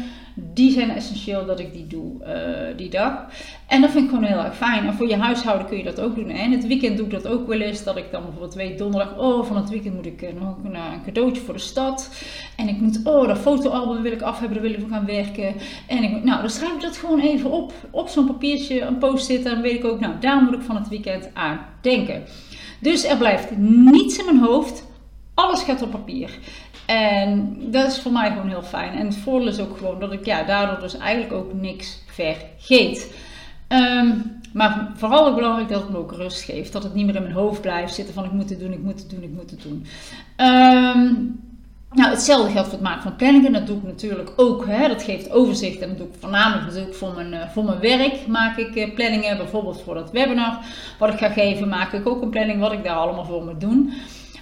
die 0.55 0.73
zijn 0.73 0.91
essentieel 0.91 1.47
dat 1.47 1.61
ik 1.61 1.73
die 1.73 1.87
doe 1.87 2.13
uh, 2.21 2.77
die 2.77 2.91
dag. 2.91 3.25
En 3.67 3.81
dat 3.81 3.91
vind 3.91 4.05
ik 4.05 4.11
gewoon 4.11 4.25
heel 4.25 4.45
erg 4.45 4.57
fijn. 4.57 4.87
En 4.87 4.95
voor 4.95 5.09
je 5.09 5.17
huishouden 5.17 5.67
kun 5.67 5.77
je 5.77 5.85
dat 5.85 6.01
ook 6.01 6.15
doen. 6.15 6.31
En 6.31 6.51
het 6.51 6.67
weekend 6.67 6.97
doe 6.97 7.07
ik 7.07 7.13
dat 7.13 7.27
ook 7.27 7.47
wel 7.47 7.61
eens. 7.61 7.85
Dat 7.85 7.97
ik 7.97 8.11
dan 8.11 8.23
bijvoorbeeld 8.23 8.55
weet 8.55 8.79
donderdag, 8.79 9.19
oh 9.19 9.45
van 9.45 9.57
het 9.57 9.69
weekend 9.69 9.95
moet 9.95 10.07
ik 10.07 10.23
uh, 10.23 10.29
nog 10.41 10.57
een, 10.65 10.75
een, 10.75 11.05
cadeautje 11.05 11.43
voor 11.43 11.55
de 11.55 11.61
stad. 11.61 12.11
En 12.57 12.69
ik 12.69 12.81
moet, 12.81 13.01
oh 13.05 13.27
dat 13.27 13.39
fotoalbum 13.39 14.03
wil 14.03 14.13
ik 14.13 14.23
af 14.23 14.39
hebben, 14.39 14.63
daar 14.63 14.71
wil 14.71 14.81
ik 14.81 14.87
gaan 14.89 15.07
werken. 15.07 15.55
En 15.87 16.03
ik, 16.03 16.25
nou 16.25 16.41
dan 16.41 16.51
schrijf 16.51 16.73
ik 16.73 16.81
dat 16.81 16.97
gewoon 16.97 17.21
even 17.21 17.51
op. 17.51 17.73
Op 17.91 18.09
zo'n 18.09 18.27
papiertje, 18.27 18.81
een 18.81 18.99
post-it. 18.99 19.45
En 19.45 19.53
dan 19.53 19.63
weet 19.63 19.79
ik 19.79 19.85
ook, 19.85 20.01
nou 20.01 20.15
daar 20.21 20.43
moet 20.43 20.55
ik 20.55 20.63
van 20.63 20.77
het 20.77 20.89
weekend 20.89 21.31
aan 21.35 21.61
denken. 21.81 22.23
Dus 22.81 23.05
er 23.05 23.17
blijft 23.17 23.57
niets 23.57 24.19
in 24.19 24.25
mijn 24.25 24.39
hoofd. 24.39 24.87
Alles 25.35 25.63
gaat 25.63 25.83
op 25.83 25.91
papier. 25.91 26.39
En 26.89 27.59
dat 27.71 27.87
is 27.87 28.01
voor 28.01 28.13
mij 28.13 28.31
gewoon 28.31 28.49
heel 28.49 28.63
fijn. 28.63 28.93
En 28.93 29.07
het 29.07 29.17
voordeel 29.17 29.49
is 29.49 29.61
ook 29.61 29.77
gewoon 29.77 30.01
dat 30.01 30.13
ik 30.13 30.25
ja, 30.25 30.43
daardoor 30.43 30.81
dus 30.81 30.97
eigenlijk 30.97 31.33
ook 31.33 31.53
niks 31.53 32.03
vergeet. 32.07 33.15
Um, 33.69 34.41
maar 34.53 34.91
vooral 34.95 35.27
ook 35.27 35.35
belangrijk 35.35 35.69
dat 35.69 35.81
het 35.81 35.91
me 35.91 35.97
ook 35.97 36.13
rust 36.13 36.43
geeft. 36.43 36.73
Dat 36.73 36.83
het 36.83 36.95
niet 36.95 37.07
meer 37.07 37.15
in 37.15 37.23
mijn 37.23 37.35
hoofd 37.35 37.61
blijft 37.61 37.95
zitten 37.95 38.15
van 38.15 38.25
ik 38.25 38.33
moet 38.33 38.51
het 38.51 38.61
doen, 38.61 38.73
ik 38.73 38.83
moet 38.83 38.99
het 38.99 39.11
doen, 39.11 39.23
ik 39.23 39.33
moet 39.35 39.51
het 39.51 39.63
doen. 39.63 39.87
Um, 40.37 41.41
nou, 41.93 42.11
hetzelfde 42.11 42.53
geldt 42.53 42.69
voor 42.69 42.79
het 42.79 42.87
maken 42.87 43.03
van 43.03 43.17
planningen. 43.17 43.53
Dat 43.53 43.67
doe 43.67 43.77
ik 43.77 43.83
natuurlijk 43.83 44.33
ook. 44.37 44.67
Hè. 44.67 44.89
Dat 44.89 45.03
geeft 45.03 45.31
overzicht. 45.31 45.81
En 45.81 45.89
dat 45.89 45.99
doe 45.99 46.07
ik 46.07 46.15
voornamelijk 46.19 46.67
natuurlijk 46.67 46.95
voor 46.95 47.15
mijn, 47.15 47.33
uh, 47.33 47.49
voor 47.49 47.65
mijn 47.65 47.81
werk. 47.81 48.27
Maak 48.27 48.57
ik 48.57 48.77
uh, 48.77 48.95
planningen. 48.95 49.37
Bijvoorbeeld 49.37 49.83
voor 49.83 49.95
dat 49.95 50.11
webinar 50.11 50.59
wat 50.99 51.13
ik 51.13 51.19
ga 51.19 51.29
geven, 51.29 51.69
maak 51.69 51.93
ik 51.93 52.09
ook 52.09 52.23
een 52.23 52.31
planning 52.31 52.61
wat 52.61 52.73
ik 52.73 52.85
daar 52.85 52.97
allemaal 52.97 53.25
voor 53.25 53.45
moet 53.45 53.61
doen. 53.61 53.93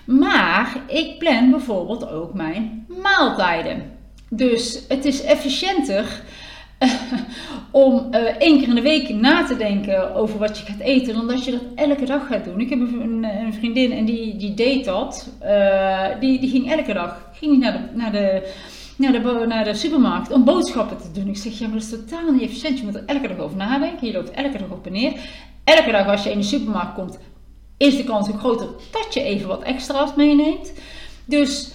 Maar 0.06 0.76
ik 0.86 1.18
plan 1.18 1.50
bijvoorbeeld 1.50 2.08
ook 2.10 2.34
mijn 2.34 2.86
maaltijden. 3.02 3.82
Dus 4.30 4.84
het 4.88 5.04
is 5.04 5.22
efficiënter 5.22 6.22
om 7.70 8.08
uh, 8.10 8.20
één 8.20 8.58
keer 8.58 8.68
in 8.68 8.74
de 8.74 8.80
week 8.80 9.08
na 9.08 9.44
te 9.44 9.56
denken 9.56 10.14
over 10.14 10.38
wat 10.38 10.58
je 10.58 10.64
gaat 10.64 10.80
eten, 10.80 11.14
dan 11.14 11.28
dat 11.28 11.44
je 11.44 11.50
dat 11.50 11.62
elke 11.74 12.04
dag 12.04 12.26
gaat 12.26 12.44
doen. 12.44 12.60
Ik 12.60 12.70
heb 12.70 12.80
een, 12.80 13.24
een 13.24 13.54
vriendin 13.54 13.92
en 13.92 14.04
die, 14.04 14.36
die 14.36 14.54
deed 14.54 14.84
dat. 14.84 15.28
Die, 16.20 16.40
die 16.40 16.50
ging 16.50 16.72
elke 16.72 16.92
dag 16.92 17.30
ging 17.32 17.58
naar, 17.58 17.72
de, 17.72 17.96
naar, 17.96 18.12
de, 18.12 18.52
naar, 18.96 19.12
de, 19.12 19.44
naar 19.48 19.64
de 19.64 19.74
supermarkt 19.74 20.32
om 20.32 20.44
boodschappen 20.44 20.96
te 20.96 21.20
doen. 21.20 21.28
Ik 21.28 21.36
zeg, 21.36 21.58
ja, 21.58 21.68
maar 21.68 21.78
dat 21.78 21.88
is 21.92 21.98
totaal 21.98 22.32
niet 22.32 22.42
efficiënt. 22.42 22.78
Je 22.78 22.84
moet 22.84 22.94
er 22.94 23.04
elke 23.06 23.28
dag 23.28 23.38
over 23.38 23.56
nadenken. 23.56 24.06
Je 24.06 24.12
loopt 24.12 24.30
elke 24.30 24.58
dag 24.58 24.70
op 24.70 24.86
en 24.86 24.92
neer. 24.92 25.12
Elke 25.64 25.90
dag 25.90 26.06
als 26.06 26.24
je 26.24 26.30
in 26.30 26.38
de 26.38 26.44
supermarkt 26.44 26.94
komt, 26.94 27.18
is 27.76 27.96
de 27.96 28.04
kans 28.04 28.28
ook 28.28 28.38
groter 28.38 28.68
dat 28.90 29.14
je 29.14 29.22
even 29.22 29.48
wat 29.48 29.62
extra's 29.62 30.14
meeneemt. 30.14 30.72
Dus 31.24 31.70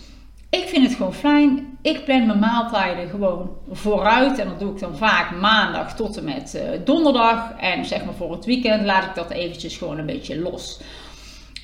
ik 0.50 0.68
vind 0.68 0.88
het 0.88 0.96
gewoon 0.96 1.14
fijn. 1.14 1.78
Ik 1.82 2.06
plan 2.06 2.26
mijn 2.26 2.40
maaltijden 2.40 3.10
gewoon 3.10 3.50
vooruit. 3.72 4.40
En 4.40 4.48
dat 4.48 4.60
doe 4.60 4.72
ik 4.74 4.80
dan 4.80 4.98
vaak 4.98 5.40
maandag 5.40 5.96
tot 5.96 6.18
en 6.18 6.24
met 6.24 6.56
uh, 6.56 6.86
donderdag. 6.86 7.52
En 7.60 7.86
zeg 7.86 8.06
maar 8.06 8.14
voor 8.14 8.32
het 8.32 8.46
weekend 8.46 8.86
laat 8.86 9.06
ik 9.06 9.16
dat 9.16 9.30
eventjes 9.30 9.78
gewoon 9.78 9.98
een 9.98 10.06
beetje 10.06 10.40
los. 10.40 10.80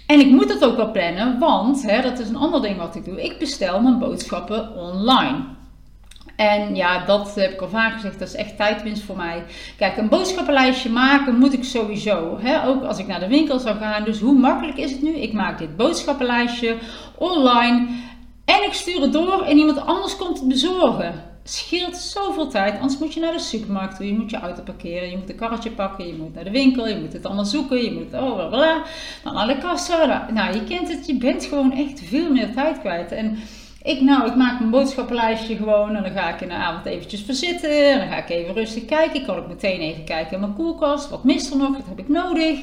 En 0.07 0.19
ik 0.19 0.29
moet 0.29 0.53
het 0.53 0.65
ook 0.65 0.75
wel 0.75 0.91
plannen, 0.91 1.39
want 1.39 1.81
hè, 1.81 2.01
dat 2.01 2.19
is 2.19 2.29
een 2.29 2.35
ander 2.35 2.61
ding 2.61 2.77
wat 2.77 2.95
ik 2.95 3.05
doe. 3.05 3.23
Ik 3.23 3.39
bestel 3.39 3.81
mijn 3.81 3.99
boodschappen 3.99 4.75
online. 4.75 5.43
En 6.37 6.75
ja, 6.75 7.05
dat 7.05 7.35
heb 7.35 7.51
ik 7.51 7.61
al 7.61 7.69
vaak 7.69 7.93
gezegd, 7.93 8.19
dat 8.19 8.27
is 8.27 8.35
echt 8.35 8.57
tijdwinst 8.57 9.03
voor 9.03 9.17
mij. 9.17 9.43
Kijk, 9.77 9.97
een 9.97 10.09
boodschappenlijstje 10.09 10.89
maken 10.89 11.37
moet 11.37 11.53
ik 11.53 11.63
sowieso. 11.63 12.37
Hè? 12.39 12.67
Ook 12.67 12.83
als 12.83 12.99
ik 12.99 13.07
naar 13.07 13.19
de 13.19 13.27
winkel 13.27 13.59
zou 13.59 13.77
gaan. 13.77 14.03
Dus 14.03 14.19
hoe 14.19 14.39
makkelijk 14.39 14.77
is 14.77 14.91
het 14.91 15.01
nu? 15.01 15.15
Ik 15.15 15.33
maak 15.33 15.57
dit 15.57 15.75
boodschappenlijstje 15.75 16.77
online. 17.15 17.87
En 18.45 18.63
ik 18.63 18.73
stuur 18.73 19.01
het 19.01 19.13
door 19.13 19.43
en 19.43 19.57
iemand 19.57 19.85
anders 19.85 20.15
komt 20.15 20.39
het 20.39 20.47
bezorgen. 20.47 21.23
Scheelt 21.43 21.95
zoveel 21.95 22.47
tijd. 22.47 22.73
Anders 22.73 22.99
moet 22.99 23.13
je 23.13 23.19
naar 23.19 23.33
de 23.33 23.39
supermarkt 23.39 23.95
toe. 23.95 24.05
Je 24.05 24.13
moet 24.13 24.29
je 24.29 24.39
auto 24.39 24.61
parkeren. 24.61 25.09
Je 25.09 25.17
moet 25.17 25.29
een 25.29 25.35
karretje 25.35 25.71
pakken. 25.71 26.07
Je 26.07 26.13
moet 26.13 26.33
naar 26.33 26.43
de 26.43 26.51
winkel. 26.51 26.87
Je 26.87 26.99
moet 26.99 27.13
het 27.13 27.25
allemaal 27.25 27.45
zoeken. 27.45 27.83
Je 27.83 27.91
moet 27.91 28.13
oh, 28.13 28.35
bla, 28.35 28.47
bla, 28.47 28.83
dan 29.23 29.33
naar 29.33 29.47
de 29.47 29.57
kassa. 29.57 30.27
Nou, 30.33 30.53
je 30.53 30.63
kent 30.63 30.89
het. 30.89 31.07
Je 31.07 31.17
bent 31.17 31.45
gewoon 31.45 31.71
echt 31.71 32.01
veel 32.03 32.31
meer 32.31 32.53
tijd 32.53 32.79
kwijt. 32.79 33.11
En 33.11 33.37
ik, 33.87 34.01
nou, 34.01 34.27
ik 34.27 34.35
maak 34.35 34.59
mijn 34.59 34.71
boodschappenlijstje 34.71 35.55
gewoon 35.55 35.95
en 35.95 36.03
dan 36.03 36.11
ga 36.11 36.33
ik 36.33 36.41
in 36.41 36.47
de 36.47 36.53
avond 36.53 36.85
eventjes 36.85 37.21
verzitten. 37.21 37.91
En 37.91 37.99
dan 37.99 38.07
ga 38.07 38.17
ik 38.17 38.29
even 38.29 38.53
rustig 38.53 38.85
kijken. 38.85 39.19
Ik 39.19 39.25
kan 39.25 39.37
ook 39.37 39.47
meteen 39.47 39.79
even 39.79 40.03
kijken 40.03 40.33
in 40.33 40.39
mijn 40.39 40.53
koelkast. 40.53 41.09
Wat 41.09 41.23
mist 41.23 41.51
er 41.51 41.57
nog? 41.57 41.77
Wat 41.77 41.87
heb 41.87 41.99
ik 41.99 42.09
nodig? 42.09 42.59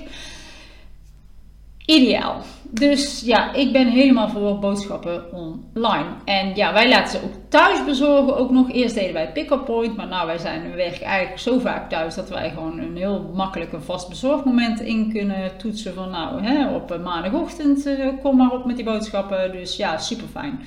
Ideaal. 1.86 2.42
Dus 2.62 3.20
ja, 3.20 3.52
ik 3.52 3.72
ben 3.72 3.88
helemaal 3.88 4.28
voor 4.28 4.58
boodschappen 4.58 5.32
online. 5.32 6.06
En 6.24 6.54
ja, 6.54 6.72
wij 6.72 6.88
laten 6.88 7.10
ze 7.20 7.26
ook 7.26 7.34
thuis 7.48 7.84
bezorgen. 7.84 8.36
Ook 8.36 8.50
nog. 8.50 8.72
Eerst 8.72 8.94
deden 8.94 9.12
wij 9.12 9.32
pick-up 9.32 9.64
point. 9.64 9.96
Maar 9.96 10.08
nou, 10.08 10.26
wij 10.26 10.38
zijn 10.38 10.70
we 10.70 10.76
werken 10.76 11.06
eigenlijk 11.06 11.40
zo 11.40 11.58
vaak 11.58 11.90
thuis 11.90 12.14
dat 12.14 12.28
wij 12.28 12.50
gewoon 12.50 12.78
een 12.78 12.96
heel 12.96 13.30
makkelijk 13.34 13.72
een 13.72 13.82
vast 13.82 14.08
bezorgmoment 14.08 14.80
in 14.80 15.12
kunnen 15.12 15.56
toetsen. 15.56 15.94
Van 15.94 16.10
nou, 16.10 16.42
hè, 16.42 16.74
op 16.74 16.98
maandagochtend 17.02 17.86
uh, 17.86 18.08
kom 18.22 18.36
maar 18.36 18.52
op 18.52 18.64
met 18.64 18.76
die 18.76 18.84
boodschappen. 18.84 19.52
Dus 19.52 19.76
ja, 19.76 19.98
super 19.98 20.28
fijn. 20.32 20.60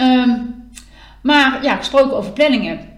Um, 0.00 0.54
maar 1.22 1.62
ja, 1.62 1.76
gesproken 1.76 2.16
over 2.16 2.32
planningen. 2.32 2.88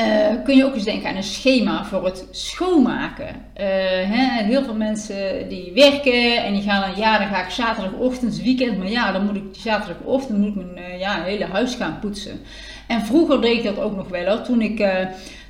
Uh, 0.00 0.44
kun 0.44 0.56
je 0.56 0.64
ook 0.64 0.74
eens 0.74 0.84
denken 0.84 1.08
aan 1.08 1.16
een 1.16 1.22
schema 1.22 1.84
voor 1.84 2.04
het 2.04 2.26
schoonmaken. 2.30 3.26
Uh, 3.26 3.64
hè, 4.10 4.44
heel 4.44 4.64
veel 4.64 4.74
mensen 4.74 5.48
die 5.48 5.72
werken 5.74 6.44
en 6.44 6.52
die 6.52 6.62
gaan 6.62 6.80
dan, 6.80 7.00
ja, 7.00 7.18
dan 7.18 7.28
ga 7.28 7.44
ik 7.44 7.50
zaterdagochtend, 7.50 8.42
weekend, 8.42 8.78
maar 8.78 8.90
ja, 8.90 9.12
dan 9.12 9.24
moet 9.24 9.36
ik 9.36 9.44
zaterdagochtend 9.52 10.38
moet 10.38 10.54
mijn 10.54 10.90
uh, 10.90 11.00
ja, 11.00 11.22
hele 11.22 11.44
huis 11.44 11.74
gaan 11.74 11.98
poetsen. 12.00 12.40
En 12.86 13.00
vroeger 13.00 13.40
deed 13.40 13.56
ik 13.56 13.64
dat 13.64 13.78
ook 13.78 13.96
nog 13.96 14.08
wel, 14.08 14.42
toen 14.42 14.60
ik 14.60 14.86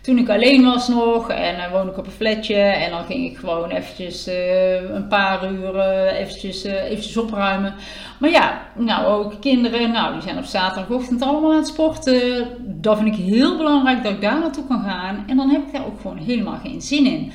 toen 0.03 0.19
ik 0.19 0.29
alleen 0.29 0.65
was 0.65 0.89
nog 0.89 1.31
en 1.31 1.57
dan 1.57 1.71
woonde 1.71 1.93
ik 1.93 1.99
op 1.99 2.07
een 2.07 2.13
flatje 2.13 2.55
en 2.55 2.91
dan 2.91 3.05
ging 3.05 3.31
ik 3.31 3.37
gewoon 3.37 3.71
eventjes 3.71 4.29
uh, 4.29 4.95
een 4.95 5.09
paar 5.09 5.53
uur 5.53 5.77
eventjes, 6.09 6.65
uh, 6.65 6.91
eventjes 6.91 7.17
opruimen. 7.17 7.75
Maar 8.19 8.31
ja, 8.31 8.63
nou 8.77 9.07
ook 9.07 9.41
kinderen, 9.41 9.93
nou 9.93 10.13
die 10.13 10.23
zijn 10.23 10.39
op 10.39 10.45
zaterdagochtend 10.45 11.23
allemaal 11.23 11.51
aan 11.51 11.57
het 11.57 11.67
sporten. 11.67 12.47
Dat 12.61 12.99
vind 12.99 13.17
ik 13.17 13.25
heel 13.25 13.57
belangrijk 13.57 14.03
dat 14.03 14.13
ik 14.13 14.21
daar 14.21 14.39
naartoe 14.39 14.67
kan 14.67 14.83
gaan 14.83 15.25
en 15.27 15.37
dan 15.37 15.51
heb 15.51 15.67
ik 15.67 15.73
daar 15.73 15.87
ook 15.87 16.01
gewoon 16.01 16.19
helemaal 16.19 16.59
geen 16.65 16.81
zin 16.81 17.07
in. 17.07 17.33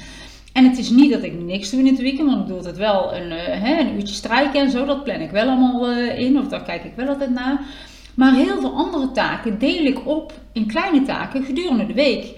En 0.54 0.64
het 0.70 0.78
is 0.78 0.90
niet 0.90 1.12
dat 1.12 1.24
ik 1.24 1.34
niks 1.34 1.70
doe 1.70 1.80
in 1.80 1.86
het 1.86 2.00
weekend, 2.00 2.30
want 2.30 2.42
ik 2.42 2.48
doe 2.48 2.68
het 2.68 2.78
wel 2.78 3.14
een, 3.14 3.32
hè, 3.32 3.80
een 3.80 3.96
uurtje 3.96 4.16
strijken 4.16 4.62
en 4.62 4.72
zo. 4.72 4.86
Dat 4.86 5.04
plan 5.04 5.20
ik 5.20 5.32
wel 5.32 5.48
allemaal 5.48 5.92
in, 5.92 6.40
of 6.40 6.48
daar 6.48 6.64
kijk 6.64 6.84
ik 6.84 6.94
wel 6.96 7.08
altijd 7.08 7.34
naar. 7.34 7.60
Maar 8.16 8.34
heel 8.34 8.60
veel 8.60 8.76
andere 8.76 9.12
taken 9.12 9.60
deel 9.60 9.86
ik 9.86 10.08
op 10.08 10.34
in 10.52 10.68
kleine 10.68 11.02
taken 11.02 11.44
gedurende 11.44 11.86
de 11.86 11.94
week. 11.94 12.36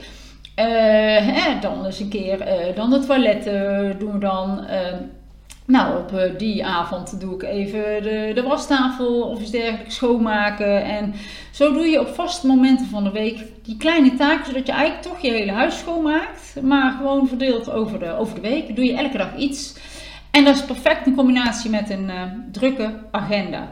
Uh, 0.60 1.62
dan 1.62 1.86
eens 1.86 2.00
een 2.00 2.10
keer, 2.10 2.40
uh, 2.40 2.76
dan 2.76 2.90
de 2.90 3.00
toiletten 3.00 3.96
doen 4.00 4.12
we 4.12 4.20
dan. 4.20 4.66
Nou, 5.66 5.98
op 5.98 6.34
die 6.38 6.66
avond 6.66 7.20
doe 7.20 7.34
ik 7.34 7.44
even 7.44 8.04
de, 8.04 8.32
de 8.34 8.44
wastafel 8.44 9.22
of 9.22 9.42
iets 9.42 9.52
dergelijks 9.52 9.96
schoonmaken. 9.96 10.84
En 10.84 11.14
zo 11.52 11.74
doe 11.74 11.86
je 11.86 12.00
op 12.00 12.08
vaste 12.08 12.48
momenten 12.48 12.86
van 12.86 13.04
de 13.04 13.12
week 13.12 13.38
die 13.64 13.78
kleine 13.78 14.16
taken, 14.16 14.46
zodat 14.46 14.68
je 14.68 14.72
eigenlijk 14.72 15.04
toch 15.04 15.20
je 15.20 15.32
hele 15.32 15.52
huis 15.52 15.78
schoonmaakt. 15.78 16.56
Maar 16.62 16.92
gewoon 16.92 17.28
verdeeld 17.28 17.72
over 17.72 18.00
de, 18.00 18.18
over 18.18 18.36
de 18.36 18.42
week. 18.42 18.76
Doe 18.76 18.86
je 18.86 18.98
elke 18.98 19.18
dag 19.18 19.36
iets. 19.36 19.76
En 20.32 20.44
dat 20.44 20.56
is 20.56 20.66
perfect 20.66 21.06
in 21.06 21.16
combinatie 21.16 21.70
met 21.70 21.90
een 21.90 22.12
drukke 22.52 22.94
agenda. 23.12 23.68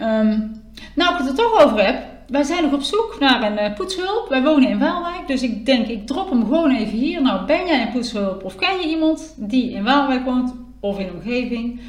Um, 0.00 0.62
nou, 0.94 1.12
ik 1.12 1.18
het 1.18 1.28
er 1.28 1.34
toch 1.34 1.64
over 1.64 1.84
heb, 1.84 2.04
wij 2.32 2.42
zijn 2.42 2.62
nog 2.62 2.72
op 2.72 2.82
zoek 2.82 3.16
naar 3.18 3.42
een 3.42 3.70
uh, 3.70 3.74
poetshulp. 3.74 4.26
Wij 4.28 4.42
wonen 4.42 4.68
in 4.68 4.78
Waalwijk, 4.78 5.26
dus 5.26 5.42
ik 5.42 5.66
denk 5.66 5.86
ik 5.86 6.06
drop 6.06 6.30
hem 6.30 6.42
gewoon 6.42 6.70
even 6.70 6.98
hier. 6.98 7.22
Nou, 7.22 7.46
ben 7.46 7.66
jij 7.66 7.82
een 7.82 7.92
poetshulp 7.92 8.44
of 8.44 8.56
ken 8.56 8.80
je 8.80 8.88
iemand 8.88 9.34
die 9.36 9.70
in 9.70 9.84
Waalwijk 9.84 10.24
woont 10.24 10.54
of 10.80 10.98
in 10.98 11.06
de 11.06 11.12
omgeving? 11.12 11.80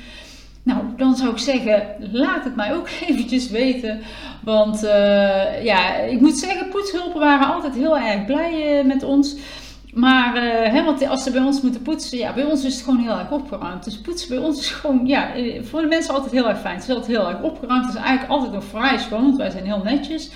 Nou, 0.63 0.79
dan 0.97 1.15
zou 1.15 1.31
ik 1.31 1.37
zeggen, 1.37 1.95
laat 2.11 2.43
het 2.43 2.55
mij 2.55 2.73
ook 2.75 2.87
eventjes 3.07 3.49
weten. 3.49 4.01
Want 4.43 4.83
uh, 4.83 5.63
ja, 5.63 5.95
ik 5.95 6.19
moet 6.19 6.37
zeggen, 6.37 6.69
poetshulpen 6.69 7.19
waren 7.19 7.53
altijd 7.53 7.75
heel 7.75 7.97
erg 7.97 8.25
blij 8.25 8.79
uh, 8.79 8.85
met 8.85 9.03
ons. 9.03 9.35
Maar, 9.93 10.35
uh, 10.35 10.73
hè, 10.73 10.83
want 10.83 11.07
als 11.07 11.23
ze 11.23 11.31
bij 11.31 11.41
ons 11.41 11.61
moeten 11.61 11.81
poetsen, 11.81 12.17
ja, 12.17 12.33
bij 12.33 12.43
ons 12.43 12.63
is 12.63 12.73
het 12.73 12.83
gewoon 12.83 12.99
heel 12.99 13.17
erg 13.17 13.31
opgeruimd. 13.31 13.83
Dus 13.83 13.97
poetsen 13.97 14.29
bij 14.29 14.37
ons 14.37 14.59
is 14.59 14.69
gewoon, 14.69 15.07
ja, 15.07 15.33
eh, 15.33 15.63
voor 15.63 15.81
de 15.81 15.87
mensen 15.87 16.13
altijd 16.13 16.31
heel 16.31 16.49
erg 16.49 16.59
fijn. 16.59 16.75
Het 16.75 16.83
is 16.83 16.89
altijd 16.89 17.17
heel 17.17 17.29
erg 17.29 17.41
opgeruimd. 17.41 17.85
Het 17.85 17.95
is 17.95 18.01
eigenlijk 18.01 18.31
altijd 18.31 18.51
nog 18.51 18.63
vrij 18.63 18.97
schoon, 18.97 19.21
want 19.21 19.37
wij 19.37 19.49
zijn 19.49 19.65
heel 19.65 19.81
netjes. 19.83 20.29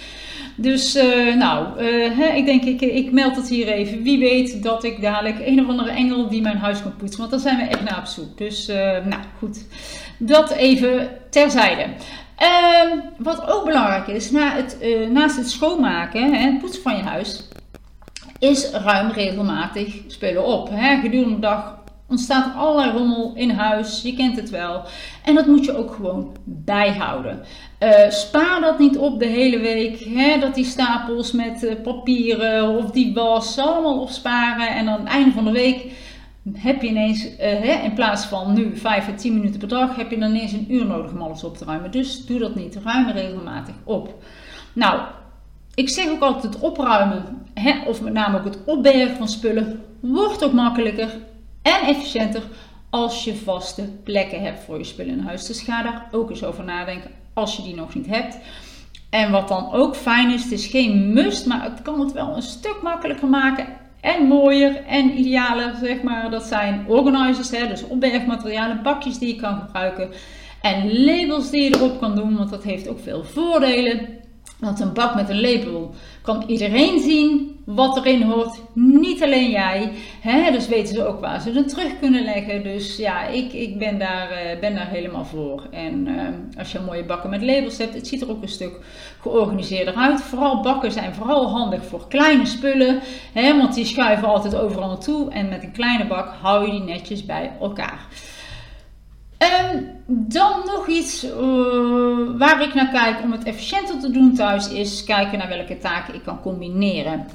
Dus 0.56 0.96
uh, 0.96 1.36
nou, 1.36 1.84
hè, 2.14 2.28
ik 2.28 2.46
denk, 2.46 2.64
ik, 2.64 2.82
ik 2.82 3.12
meld 3.12 3.36
het 3.36 3.50
hier 3.50 3.68
even. 3.68 4.04
Wie 4.04 4.20
weet 4.20 4.64
dat 4.64 4.84
ik 4.84 5.02
dadelijk 5.02 5.36
een 5.46 5.60
of 5.60 5.68
andere 5.68 5.90
engel 5.90 6.30
die 6.30 6.42
mijn 6.42 6.58
huis 6.58 6.82
kan 6.82 6.96
poetsen. 6.96 7.20
Want 7.20 7.32
daar 7.32 7.40
zijn 7.40 7.58
we 7.58 7.64
echt 7.64 7.84
naar 7.84 8.00
op 8.00 8.06
zoek. 8.06 8.38
Dus 8.38 8.68
nou 9.06 9.22
goed, 9.38 9.66
dat 10.18 10.52
even 10.52 11.10
terzijde. 11.30 11.86
Ehm, 12.36 12.98
wat 13.18 13.48
ook 13.48 13.66
belangrijk 13.66 14.08
is, 14.08 14.32
na 14.32 14.56
het, 14.56 14.78
naast 15.12 15.38
het 15.38 15.50
schoonmaken 15.50 16.34
en 16.34 16.58
poetsen 16.58 16.82
van 16.82 16.96
je 16.96 17.04
huis, 17.04 17.48
is 18.39 18.72
ruim 18.72 19.12
regelmatig 19.12 20.01
spullen 20.08 20.46
op. 20.46 20.70
Hè? 20.70 21.00
Gedurende 21.00 21.36
de 21.36 21.41
dag 21.41 21.75
ontstaat 22.08 22.46
er 22.46 22.51
allerlei 22.51 22.98
rommel 22.98 23.32
in 23.36 23.50
huis, 23.50 24.01
je 24.01 24.13
kent 24.13 24.36
het 24.36 24.50
wel. 24.50 24.84
En 25.24 25.36
dat 25.36 25.46
moet 25.46 25.65
je 25.65 25.77
ook 25.77 25.94
gewoon 25.94 26.36
bijhouden. 26.44 27.44
Uh, 27.79 28.10
spaar 28.10 28.62
dat 28.62 28.79
niet 28.79 28.98
op 28.98 29.20
de 29.20 29.25
hele 29.25 29.60
week, 29.60 30.00
hè? 30.00 30.39
dat 30.39 30.56
die 30.56 30.65
stapels 30.65 31.32
met 31.32 31.63
uh, 31.63 31.72
papieren 31.84 32.77
of 32.77 32.91
die 32.91 33.13
was 33.13 33.58
allemaal 33.58 34.01
opsparen. 34.01 34.75
En 34.75 34.88
aan 34.88 35.00
het 35.00 35.10
einde 35.10 35.32
van 35.32 35.46
de 35.46 35.51
week 35.51 35.86
heb 36.53 36.82
je 36.82 36.88
ineens, 36.88 37.25
uh, 37.25 37.38
hè, 37.39 37.84
in 37.84 37.94
plaats 37.94 38.25
van 38.25 38.53
nu 38.53 38.77
5 38.77 39.08
à 39.08 39.13
10 39.13 39.34
minuten 39.34 39.60
per 39.60 39.67
dag, 39.67 39.96
heb 39.96 40.12
je 40.12 40.17
dan 40.17 40.29
ineens 40.29 40.51
een 40.51 40.74
uur 40.74 40.86
nodig 40.86 41.12
om 41.12 41.22
alles 41.22 41.44
op 41.44 41.58
te 41.58 41.65
ruimen. 41.65 41.91
Dus 41.91 42.25
doe 42.25 42.39
dat 42.39 42.56
niet, 42.56 42.79
ruim 42.84 43.10
regelmatig 43.10 43.75
op. 43.84 44.24
Nou, 44.74 45.01
ik 45.78 45.90
zeg 45.90 46.10
ook 46.10 46.22
altijd 46.22 46.54
het 46.54 46.60
opruimen, 46.60 47.46
hè, 47.54 47.74
of 47.86 48.02
met 48.02 48.14
name 48.14 48.38
ook 48.38 48.44
het 48.44 48.60
opbergen 48.66 49.18
van 49.18 49.28
spullen, 49.28 49.82
wordt 50.00 50.44
ook 50.44 50.52
makkelijker 50.52 51.10
en 51.62 51.88
efficiënter 51.88 52.44
als 52.90 53.24
je 53.24 53.36
vaste 53.36 53.84
plekken 54.04 54.42
hebt 54.42 54.64
voor 54.64 54.78
je 54.78 54.84
spullen 54.84 55.14
in 55.14 55.20
huis. 55.20 55.46
Dus 55.46 55.62
ga 55.62 55.84
daar 55.84 56.08
ook 56.12 56.30
eens 56.30 56.44
over 56.44 56.64
nadenken 56.64 57.12
als 57.34 57.56
je 57.56 57.64
die 57.64 57.76
nog 57.76 57.96
niet 57.96 58.08
hebt. 58.08 58.38
En 59.10 59.32
wat 59.32 59.48
dan 59.48 59.72
ook 59.72 59.96
fijn 59.96 60.34
is, 60.34 60.44
het 60.44 60.52
is 60.52 60.66
geen 60.66 61.14
must, 61.14 61.46
maar 61.46 61.64
het 61.64 61.82
kan 61.82 62.00
het 62.00 62.12
wel 62.12 62.36
een 62.36 62.42
stuk 62.42 62.80
makkelijker 62.82 63.28
maken 63.28 63.68
en 64.02 64.28
mooier 64.28 64.86
en 64.86 65.20
idealer, 65.20 65.76
zeg 65.82 66.02
maar. 66.02 66.32
Dat 66.32 66.44
zijn 66.44 66.86
organizers, 66.88 67.52
hè, 67.52 67.68
dus 67.68 67.88
opbergmaterialen, 67.88 68.84
bakjes 68.84 69.18
die 69.18 69.36
je 69.36 69.42
kan 69.42 69.60
gebruiken 69.60 70.10
en 70.62 71.04
labels 71.04 71.50
die 71.50 71.64
je 71.64 71.76
erop 71.76 72.00
kan 72.00 72.16
doen, 72.16 72.38
want 72.38 72.50
dat 72.50 72.64
heeft 72.64 72.88
ook 72.88 73.00
veel 73.00 73.24
voordelen. 73.24 74.17
Want 74.60 74.80
een 74.80 74.94
bak 74.94 75.16
met 75.16 75.30
een 75.30 75.42
label 75.42 75.94
kan 76.22 76.44
iedereen 76.48 77.00
zien 77.00 77.60
wat 77.66 77.98
erin 77.98 78.22
hoort, 78.22 78.62
niet 78.74 79.24
alleen 79.24 79.50
jij. 79.50 79.92
Dus 80.52 80.68
weten 80.68 80.96
ze 80.96 81.08
ook 81.08 81.20
waar 81.20 81.42
ze 81.42 81.52
het 81.52 81.70
terug 81.70 82.00
kunnen 82.00 82.24
leggen. 82.24 82.64
Dus 82.64 82.98
ja, 82.98 83.26
ik, 83.26 83.54
ik 83.54 83.78
ben, 83.78 84.00
daar, 84.00 84.32
uh, 84.32 84.60
ben 84.60 84.76
daar 84.76 84.88
helemaal 84.88 85.26
voor. 85.26 85.64
En 85.72 86.08
uh, 86.08 86.60
als 86.60 86.72
je 86.72 86.80
mooie 86.80 87.04
bakken 87.04 87.30
met 87.30 87.42
labels 87.42 87.78
hebt, 87.78 87.94
het 87.94 88.08
ziet 88.08 88.22
er 88.22 88.30
ook 88.30 88.42
een 88.42 88.50
stuk 88.50 88.80
georganiseerder 89.22 89.94
uit. 89.94 90.22
Vooral 90.22 90.62
bakken 90.62 90.92
zijn 90.92 91.14
vooral 91.14 91.50
handig 91.50 91.86
voor 91.86 92.08
kleine 92.08 92.46
spullen, 92.46 93.00
want 93.34 93.74
die 93.74 93.86
schuiven 93.86 94.28
altijd 94.28 94.56
overal 94.56 94.88
naartoe. 94.88 95.32
En 95.32 95.50
met 95.50 95.64
een 95.64 95.72
kleine 95.72 96.06
bak 96.06 96.34
hou 96.42 96.66
je 96.66 96.72
die 96.72 96.84
netjes 96.84 97.26
bij 97.26 97.52
elkaar. 97.60 98.08
Dan 100.08 100.62
nog 100.66 100.88
iets 100.88 101.24
uh, 101.24 101.32
waar 102.38 102.62
ik 102.62 102.74
naar 102.74 102.89
kijk 102.92 103.22
om 103.24 103.32
het 103.32 103.44
efficiënter 103.44 104.00
te 104.00 104.12
doen 104.12 104.36
thuis 104.36 104.70
is 104.70 105.04
kijken 105.04 105.38
naar 105.38 105.48
welke 105.48 105.77
taken 105.77 106.13
ik 106.13 106.24
kan 106.24 106.42
combineren. 106.42 107.25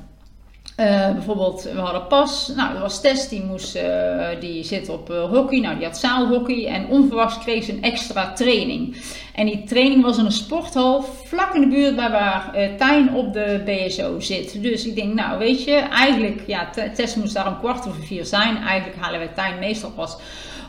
Uh, 0.77 1.13
bijvoorbeeld, 1.13 1.63
we 1.63 1.81
hadden 1.81 2.07
pas, 2.07 2.53
nou, 2.57 2.73
dat 2.73 2.83
was 2.83 3.01
Tess, 3.01 3.29
die, 3.29 3.43
moest, 3.45 3.77
uh, 3.77 4.29
die 4.41 4.65
zit 4.65 4.89
op 4.89 5.09
hockey, 5.09 5.61
nou, 5.61 5.77
die 5.77 5.85
had 5.85 5.99
zaalhockey 5.99 6.67
en 6.67 6.87
onverwachts 6.87 7.39
kreeg 7.39 7.65
ze 7.65 7.73
een 7.73 7.83
extra 7.83 8.33
training. 8.33 8.97
En 9.35 9.47
die 9.47 9.65
training 9.65 10.03
was 10.03 10.19
in 10.19 10.25
een 10.25 10.33
sporthal 10.33 11.03
vlak 11.03 11.55
in 11.55 11.61
de 11.61 11.67
buurt 11.67 11.97
bij 11.97 12.11
waar 12.11 12.51
Tijn 12.79 13.15
op 13.15 13.33
de 13.33 13.63
BSO 13.65 14.21
zit. 14.21 14.63
Dus 14.63 14.87
ik 14.87 14.95
denk, 14.95 15.15
nou, 15.15 15.39
weet 15.39 15.65
je, 15.65 15.75
eigenlijk, 15.75 16.43
ja, 16.47 16.71
Tess 16.95 17.15
moest 17.15 17.35
daar 17.35 17.47
een 17.47 17.59
kwart 17.59 17.89
over 17.89 18.03
vier 18.03 18.25
zijn. 18.25 18.57
Eigenlijk 18.57 19.01
halen 19.01 19.19
wij 19.19 19.31
Tijn 19.35 19.59
meestal 19.59 19.91
pas 19.91 20.17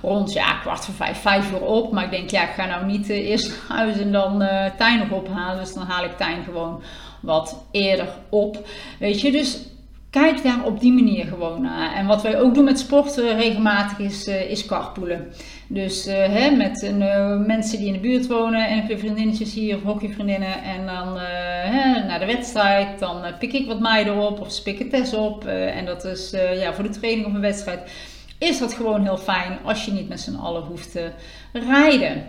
rond 0.03 0.33
ja, 0.33 0.53
kwart 0.53 0.85
voor 0.85 0.93
vijf, 0.93 1.17
vijf 1.17 1.51
uur 1.51 1.61
op. 1.61 1.91
Maar 1.91 2.03
ik 2.03 2.11
denk, 2.11 2.29
ja, 2.29 2.43
ik 2.43 2.53
ga 2.55 2.65
nou 2.65 2.85
niet 2.85 3.09
uh, 3.09 3.29
eerst 3.29 3.47
naar 3.69 3.77
huis 3.77 3.97
en 3.97 4.11
dan 4.11 4.41
uh, 4.41 4.65
Tijn 4.77 4.99
nog 4.99 5.11
ophalen. 5.11 5.63
Dus 5.63 5.73
dan 5.73 5.85
haal 5.85 6.03
ik 6.03 6.17
Tijn 6.17 6.43
gewoon 6.43 6.81
wat 7.21 7.65
eerder 7.71 8.07
op. 8.29 8.67
Weet 8.99 9.21
je, 9.21 9.31
dus 9.31 9.59
kijk 10.09 10.43
daar 10.43 10.65
op 10.65 10.79
die 10.79 10.93
manier 10.93 11.25
gewoon 11.25 11.61
naar. 11.61 11.93
En 11.93 12.05
wat 12.05 12.21
wij 12.21 12.39
ook 12.39 12.53
doen 12.53 12.63
met 12.63 12.79
sport 12.79 13.17
uh, 13.17 13.39
regelmatig 13.39 13.99
is, 13.99 14.27
is 14.27 14.65
carpoolen. 14.65 15.27
Dus 15.67 16.05
hè, 16.05 16.51
met 16.51 16.93
mensen 17.45 17.77
die 17.77 17.87
in 17.87 17.93
de 17.93 17.99
buurt 17.99 18.27
wonen 18.27 18.67
en 18.67 18.89
ik 18.89 18.99
vriendinnetjes 18.99 19.53
hier, 19.53 19.77
hockeyvriendinnen. 19.83 20.63
En 20.63 20.85
dan 20.85 21.17
hè, 21.17 22.03
naar 22.07 22.19
de 22.19 22.25
wedstrijd, 22.25 22.99
dan 22.99 23.21
pik 23.39 23.53
ik 23.53 23.67
wat 23.67 23.79
meiden 23.79 24.17
op 24.17 24.39
of 24.39 24.51
ze 24.51 24.63
pikken 24.63 24.89
Tess 24.89 25.13
op. 25.13 25.45
en 25.45 25.85
dat 25.85 26.05
is 26.05 26.33
ja, 26.55 26.73
voor 26.73 26.83
de 26.83 26.99
training 26.99 27.27
of 27.27 27.33
een 27.33 27.41
wedstrijd 27.41 27.91
is 28.43 28.59
dat 28.59 28.73
gewoon 28.73 29.01
heel 29.03 29.17
fijn 29.17 29.57
als 29.63 29.85
je 29.85 29.91
niet 29.91 30.09
met 30.09 30.19
z'n 30.19 30.35
allen 30.35 30.63
hoeft 30.63 30.91
te 30.91 31.11
rijden. 31.53 32.23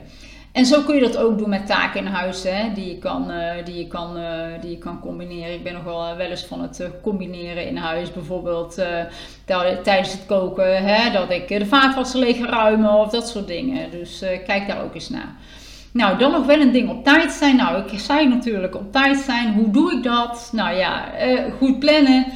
En 0.53 0.66
zo 0.66 0.83
kun 0.83 0.94
je 0.94 1.00
dat 1.00 1.16
ook 1.16 1.38
doen 1.38 1.48
met 1.48 1.66
taken 1.66 2.00
in 2.00 2.07
huis, 2.07 2.42
hè, 2.42 2.72
die, 2.74 2.88
je 2.88 2.98
kan, 2.98 3.31
uh, 3.31 3.50
die, 3.64 3.79
je 3.79 3.87
kan, 3.87 4.18
uh, 4.18 4.24
die 4.61 4.70
je 4.70 4.79
kan 4.79 5.00
combineren. 5.00 5.55
Ik 5.55 5.62
ben 5.62 5.72
nog 5.72 5.85
wel, 5.85 6.11
uh, 6.11 6.16
wel 6.16 6.31
eens 6.31 6.44
van 6.44 6.61
het 6.62 6.90
combineren 7.03 7.66
in 7.66 7.77
huis. 7.77 8.12
Bijvoorbeeld 8.12 8.83
tijdens 9.83 10.12
het 10.12 10.27
koken, 10.27 10.85
hè, 10.85 11.12
dat 11.12 11.31
ik 11.31 11.48
de 11.48 11.66
vaatwasser 11.66 12.20
leeg 12.20 12.38
ruimen 12.38 12.92
of 12.92 13.11
dat 13.11 13.29
soort 13.29 13.46
dingen. 13.46 13.90
Dus 13.90 14.24
kijk 14.46 14.66
daar 14.68 14.83
ook 14.83 14.94
eens 14.94 15.09
naar. 15.09 15.35
Nou, 15.92 16.18
dan 16.18 16.31
nog 16.31 16.46
wel 16.46 16.61
een 16.61 16.72
ding 16.72 16.90
op 16.90 17.05
tijd 17.05 17.33
zijn. 17.33 17.57
Nou, 17.57 17.83
ik 17.85 17.98
zei 17.98 18.29
natuurlijk 18.29 18.74
op 18.74 18.92
tijd 18.92 19.16
zijn. 19.16 19.53
Hoe 19.53 19.70
doe 19.70 19.92
ik 19.92 20.03
dat? 20.03 20.50
Nou 20.53 20.77
ja, 20.77 21.05
goed 21.59 21.79
plannen. 21.79 22.27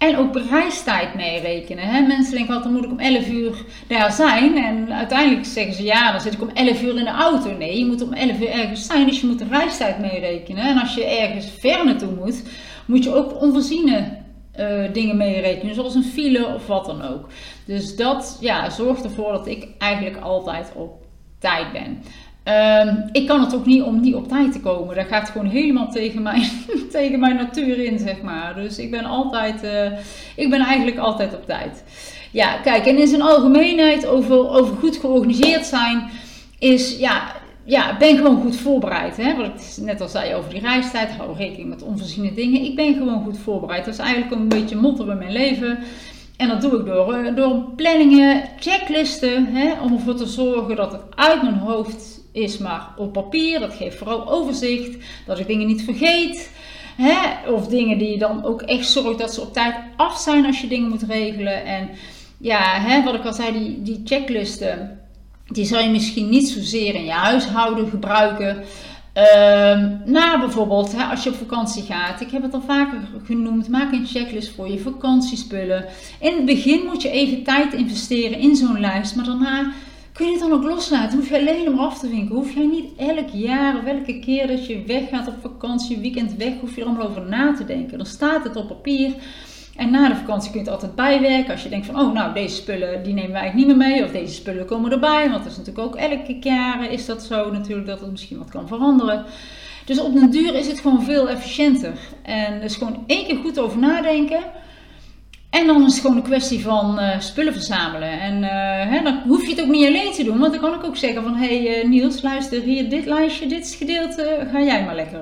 En 0.00 0.16
ook 0.16 0.36
reistijd 0.50 1.14
meerekenen. 1.14 1.84
Hè? 1.84 2.00
Mensen 2.00 2.34
denken 2.34 2.54
altijd, 2.54 2.72
dan 2.72 2.72
moet 2.72 2.84
ik 2.84 2.90
om 2.90 3.14
11 3.14 3.28
uur 3.28 3.64
daar 3.86 4.12
zijn. 4.12 4.56
En 4.56 4.92
uiteindelijk 4.92 5.46
zeggen 5.46 5.74
ze, 5.74 5.82
ja, 5.82 6.12
dan 6.12 6.20
zit 6.20 6.32
ik 6.32 6.42
om 6.42 6.50
11 6.54 6.82
uur 6.82 6.96
in 6.96 7.04
de 7.04 7.10
auto. 7.10 7.56
Nee, 7.56 7.78
je 7.78 7.86
moet 7.86 8.02
om 8.02 8.12
11 8.12 8.40
uur 8.40 8.50
ergens 8.50 8.86
zijn, 8.86 9.06
dus 9.06 9.20
je 9.20 9.26
moet 9.26 9.38
de 9.38 9.46
reistijd 9.50 9.98
meerekenen. 9.98 10.64
En 10.64 10.78
als 10.78 10.94
je 10.94 11.04
ergens 11.04 11.50
ver 11.58 11.84
naartoe 11.84 12.14
moet, 12.14 12.42
moet 12.86 13.04
je 13.04 13.14
ook 13.14 13.42
onvoorziene 13.42 14.18
uh, 14.58 14.92
dingen 14.92 15.16
meerekenen. 15.16 15.74
Zoals 15.74 15.94
een 15.94 16.04
file 16.04 16.54
of 16.54 16.66
wat 16.66 16.86
dan 16.86 17.02
ook. 17.02 17.28
Dus 17.66 17.96
dat 17.96 18.38
ja, 18.40 18.70
zorgt 18.70 19.04
ervoor 19.04 19.32
dat 19.32 19.46
ik 19.46 19.68
eigenlijk 19.78 20.16
altijd 20.16 20.72
op 20.74 21.06
tijd 21.38 21.72
ben. 21.72 22.02
Um, 22.44 23.08
ik 23.12 23.26
kan 23.26 23.40
het 23.40 23.54
ook 23.54 23.66
niet 23.66 23.82
om 23.82 24.00
niet 24.00 24.14
op 24.14 24.28
tijd 24.28 24.52
te 24.52 24.60
komen. 24.60 24.96
Dat 24.96 25.06
gaat 25.06 25.28
gewoon 25.28 25.46
helemaal 25.46 25.90
tegen 25.90 26.22
mijn, 26.22 26.42
tegen 26.90 27.20
mijn 27.20 27.36
natuur 27.36 27.84
in, 27.84 27.98
zeg 27.98 28.22
maar. 28.22 28.54
Dus 28.54 28.78
ik 28.78 28.90
ben 28.90 29.04
altijd, 29.04 29.64
uh, 29.64 29.98
ik 30.36 30.50
ben 30.50 30.60
eigenlijk 30.60 30.98
altijd 30.98 31.34
op 31.34 31.46
tijd. 31.46 31.84
Ja, 32.30 32.56
kijk, 32.56 32.86
en 32.86 32.98
in 32.98 33.06
zijn 33.06 33.22
algemeenheid 33.22 34.06
over, 34.06 34.48
over 34.48 34.76
goed 34.76 34.96
georganiseerd 34.96 35.66
zijn, 35.66 36.10
is 36.58 36.98
ja, 36.98 37.22
ja, 37.64 37.96
ben 37.98 38.16
gewoon 38.16 38.40
goed 38.40 38.56
voorbereid. 38.56 39.16
Hè? 39.16 39.36
Wat 39.36 39.46
ik 39.46 39.84
net 39.84 40.00
al 40.00 40.08
zei 40.08 40.34
over 40.34 40.50
die 40.50 40.60
reistijd, 40.60 41.10
hou 41.10 41.36
rekening 41.36 41.68
met 41.68 41.82
onvoorziene 41.82 42.34
dingen. 42.34 42.64
Ik 42.64 42.76
ben 42.76 42.94
gewoon 42.94 43.22
goed 43.22 43.38
voorbereid. 43.38 43.84
Dat 43.84 43.94
is 43.94 44.00
eigenlijk 44.00 44.32
een 44.32 44.48
beetje 44.48 44.76
motto 44.76 45.10
in 45.10 45.18
mijn 45.18 45.32
leven. 45.32 45.78
En 46.36 46.48
dat 46.48 46.60
doe 46.60 46.80
ik 46.80 46.86
door, 46.86 47.12
eh, 47.14 47.36
door 47.36 47.64
planningen, 47.76 48.42
checklisten, 48.58 49.46
hè, 49.46 49.80
om 49.80 49.92
ervoor 49.92 50.14
te 50.14 50.26
zorgen 50.26 50.76
dat 50.76 50.92
het 50.92 51.02
uit 51.14 51.42
mijn 51.42 51.58
hoofd 51.58 52.19
is 52.32 52.58
maar 52.58 52.88
op 52.96 53.12
papier. 53.12 53.60
Dat 53.60 53.74
geeft 53.74 53.96
vooral 53.96 54.30
overzicht, 54.30 54.96
dat 55.26 55.38
ik 55.38 55.46
dingen 55.46 55.66
niet 55.66 55.82
vergeet. 55.82 56.50
Hè? 56.96 57.50
Of 57.50 57.66
dingen 57.66 57.98
die 57.98 58.10
je 58.10 58.18
dan 58.18 58.44
ook 58.44 58.62
echt 58.62 58.88
zorgt 58.88 59.18
dat 59.18 59.34
ze 59.34 59.40
op 59.40 59.52
tijd 59.52 59.74
af 59.96 60.18
zijn 60.18 60.46
als 60.46 60.60
je 60.60 60.68
dingen 60.68 60.88
moet 60.88 61.02
regelen. 61.02 61.64
En 61.64 61.90
ja, 62.38 62.80
hè, 62.80 63.02
wat 63.04 63.14
ik 63.14 63.24
al 63.24 63.32
zei, 63.32 63.52
die, 63.52 63.82
die 63.82 64.00
checklisten, 64.04 65.00
die 65.46 65.64
zou 65.64 65.84
je 65.84 65.90
misschien 65.90 66.28
niet 66.28 66.48
zozeer 66.48 66.94
in 66.94 67.04
je 67.04 67.10
huishouden 67.10 67.88
gebruiken. 67.88 68.64
Um, 69.14 70.02
na 70.04 70.38
bijvoorbeeld, 70.38 70.92
hè, 70.96 71.02
als 71.04 71.24
je 71.24 71.30
op 71.30 71.36
vakantie 71.36 71.82
gaat, 71.82 72.20
ik 72.20 72.30
heb 72.30 72.42
het 72.42 72.54
al 72.54 72.62
vaker 72.66 72.98
genoemd, 73.24 73.68
maak 73.68 73.92
een 73.92 74.06
checklist 74.06 74.54
voor 74.54 74.68
je 74.68 74.78
vakantiespullen. 74.78 75.84
In 76.20 76.36
het 76.36 76.44
begin 76.44 76.84
moet 76.86 77.02
je 77.02 77.10
even 77.10 77.42
tijd 77.42 77.72
investeren 77.72 78.38
in 78.38 78.56
zo'n 78.56 78.80
lijst, 78.80 79.16
maar 79.16 79.24
daarna 79.24 79.72
kun 80.20 80.28
je 80.28 80.38
het 80.38 80.48
dan 80.48 80.58
ook 80.58 80.64
loslaten. 80.64 81.18
Hoef 81.18 81.28
je 81.28 81.38
alleen 81.38 81.74
maar 81.74 81.84
af 81.84 81.98
te 81.98 82.08
vinken. 82.08 82.34
Hoef 82.34 82.54
jij 82.54 82.66
niet 82.66 82.96
elk 82.96 83.28
jaar 83.32 83.76
of 83.76 83.84
elke 83.84 84.18
keer 84.18 84.46
dat 84.46 84.66
je 84.66 84.82
weggaat 84.86 85.28
op 85.28 85.34
vakantie, 85.40 85.98
weekend 85.98 86.36
weg, 86.36 86.52
hoef 86.60 86.74
je 86.74 86.80
er 86.80 86.86
allemaal 86.86 87.08
over 87.08 87.22
na 87.22 87.54
te 87.54 87.64
denken. 87.64 87.98
Dan 87.98 88.06
staat 88.06 88.44
het 88.44 88.56
op 88.56 88.68
papier. 88.68 89.12
En 89.76 89.90
na 89.90 90.08
de 90.08 90.16
vakantie 90.16 90.50
kun 90.50 90.60
je 90.60 90.64
het 90.64 90.74
altijd 90.74 90.94
bijwerken. 90.94 91.52
Als 91.52 91.62
je 91.62 91.68
denkt 91.68 91.86
van, 91.86 92.00
oh 92.00 92.12
nou, 92.12 92.34
deze 92.34 92.56
spullen 92.56 93.02
die 93.02 93.14
nemen 93.14 93.30
wij 93.30 93.40
eigenlijk 93.40 93.68
niet 93.68 93.76
meer 93.76 93.88
mee. 93.88 94.04
Of 94.04 94.10
deze 94.10 94.34
spullen 94.34 94.66
komen 94.66 94.92
erbij. 94.92 95.30
Want 95.30 95.42
dat 95.42 95.52
is 95.52 95.58
natuurlijk 95.58 95.86
ook 95.86 95.96
elke 95.96 96.38
keer 96.38 96.90
is 96.90 97.06
dat 97.06 97.22
zo 97.22 97.50
natuurlijk 97.50 97.86
dat 97.86 98.00
het 98.00 98.10
misschien 98.10 98.38
wat 98.38 98.50
kan 98.50 98.68
veranderen. 98.68 99.24
Dus 99.84 100.00
op 100.00 100.14
den 100.14 100.30
duur 100.30 100.54
is 100.54 100.66
het 100.66 100.80
gewoon 100.80 101.02
veel 101.02 101.28
efficiënter. 101.28 101.98
En 102.22 102.60
dus 102.60 102.76
gewoon 102.76 103.04
één 103.06 103.26
keer 103.26 103.36
goed 103.36 103.58
over 103.58 103.78
nadenken. 103.78 104.40
En 105.50 105.66
dan 105.66 105.86
is 105.86 105.92
het 105.92 106.00
gewoon 106.00 106.16
een 106.16 106.22
kwestie 106.22 106.62
van 106.62 106.98
uh, 107.00 107.20
spullen 107.20 107.52
verzamelen. 107.52 108.20
En 108.20 108.42
uh, 108.42 108.50
hè, 108.92 109.02
dan 109.02 109.22
hoef 109.26 109.42
je 109.42 109.50
het 109.50 109.60
ook 109.60 109.70
niet 109.70 109.86
alleen 109.86 110.12
te 110.12 110.24
doen. 110.24 110.38
Want 110.38 110.52
dan 110.52 110.60
kan 110.60 110.74
ik 110.74 110.84
ook 110.84 110.96
zeggen 110.96 111.22
van... 111.22 111.34
Hé 111.34 111.62
hey, 111.62 111.82
uh, 111.82 111.88
Niels, 111.88 112.22
luister 112.22 112.62
hier 112.62 112.88
dit 112.88 113.06
lijstje, 113.06 113.46
dit 113.46 113.76
gedeelte. 113.78 114.48
Ga 114.52 114.62
jij 114.62 114.84
maar 114.84 114.94
lekker, 114.94 115.20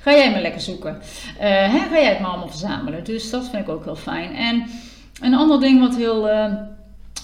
ga 0.00 0.10
jij 0.10 0.30
maar 0.30 0.42
lekker 0.42 0.60
zoeken. 0.60 0.98
hè, 1.38 1.78
ga 1.78 2.00
jij 2.00 2.08
het 2.08 2.20
maar 2.20 2.30
allemaal 2.30 2.48
verzamelen. 2.48 3.04
Dus 3.04 3.30
dat 3.30 3.48
vind 3.48 3.62
ik 3.62 3.68
ook 3.68 3.84
heel 3.84 3.96
fijn. 3.96 4.34
En 4.34 4.66
een 5.20 5.34
ander 5.34 5.60
ding 5.60 5.80
wat 5.80 5.96
heel 5.96 6.28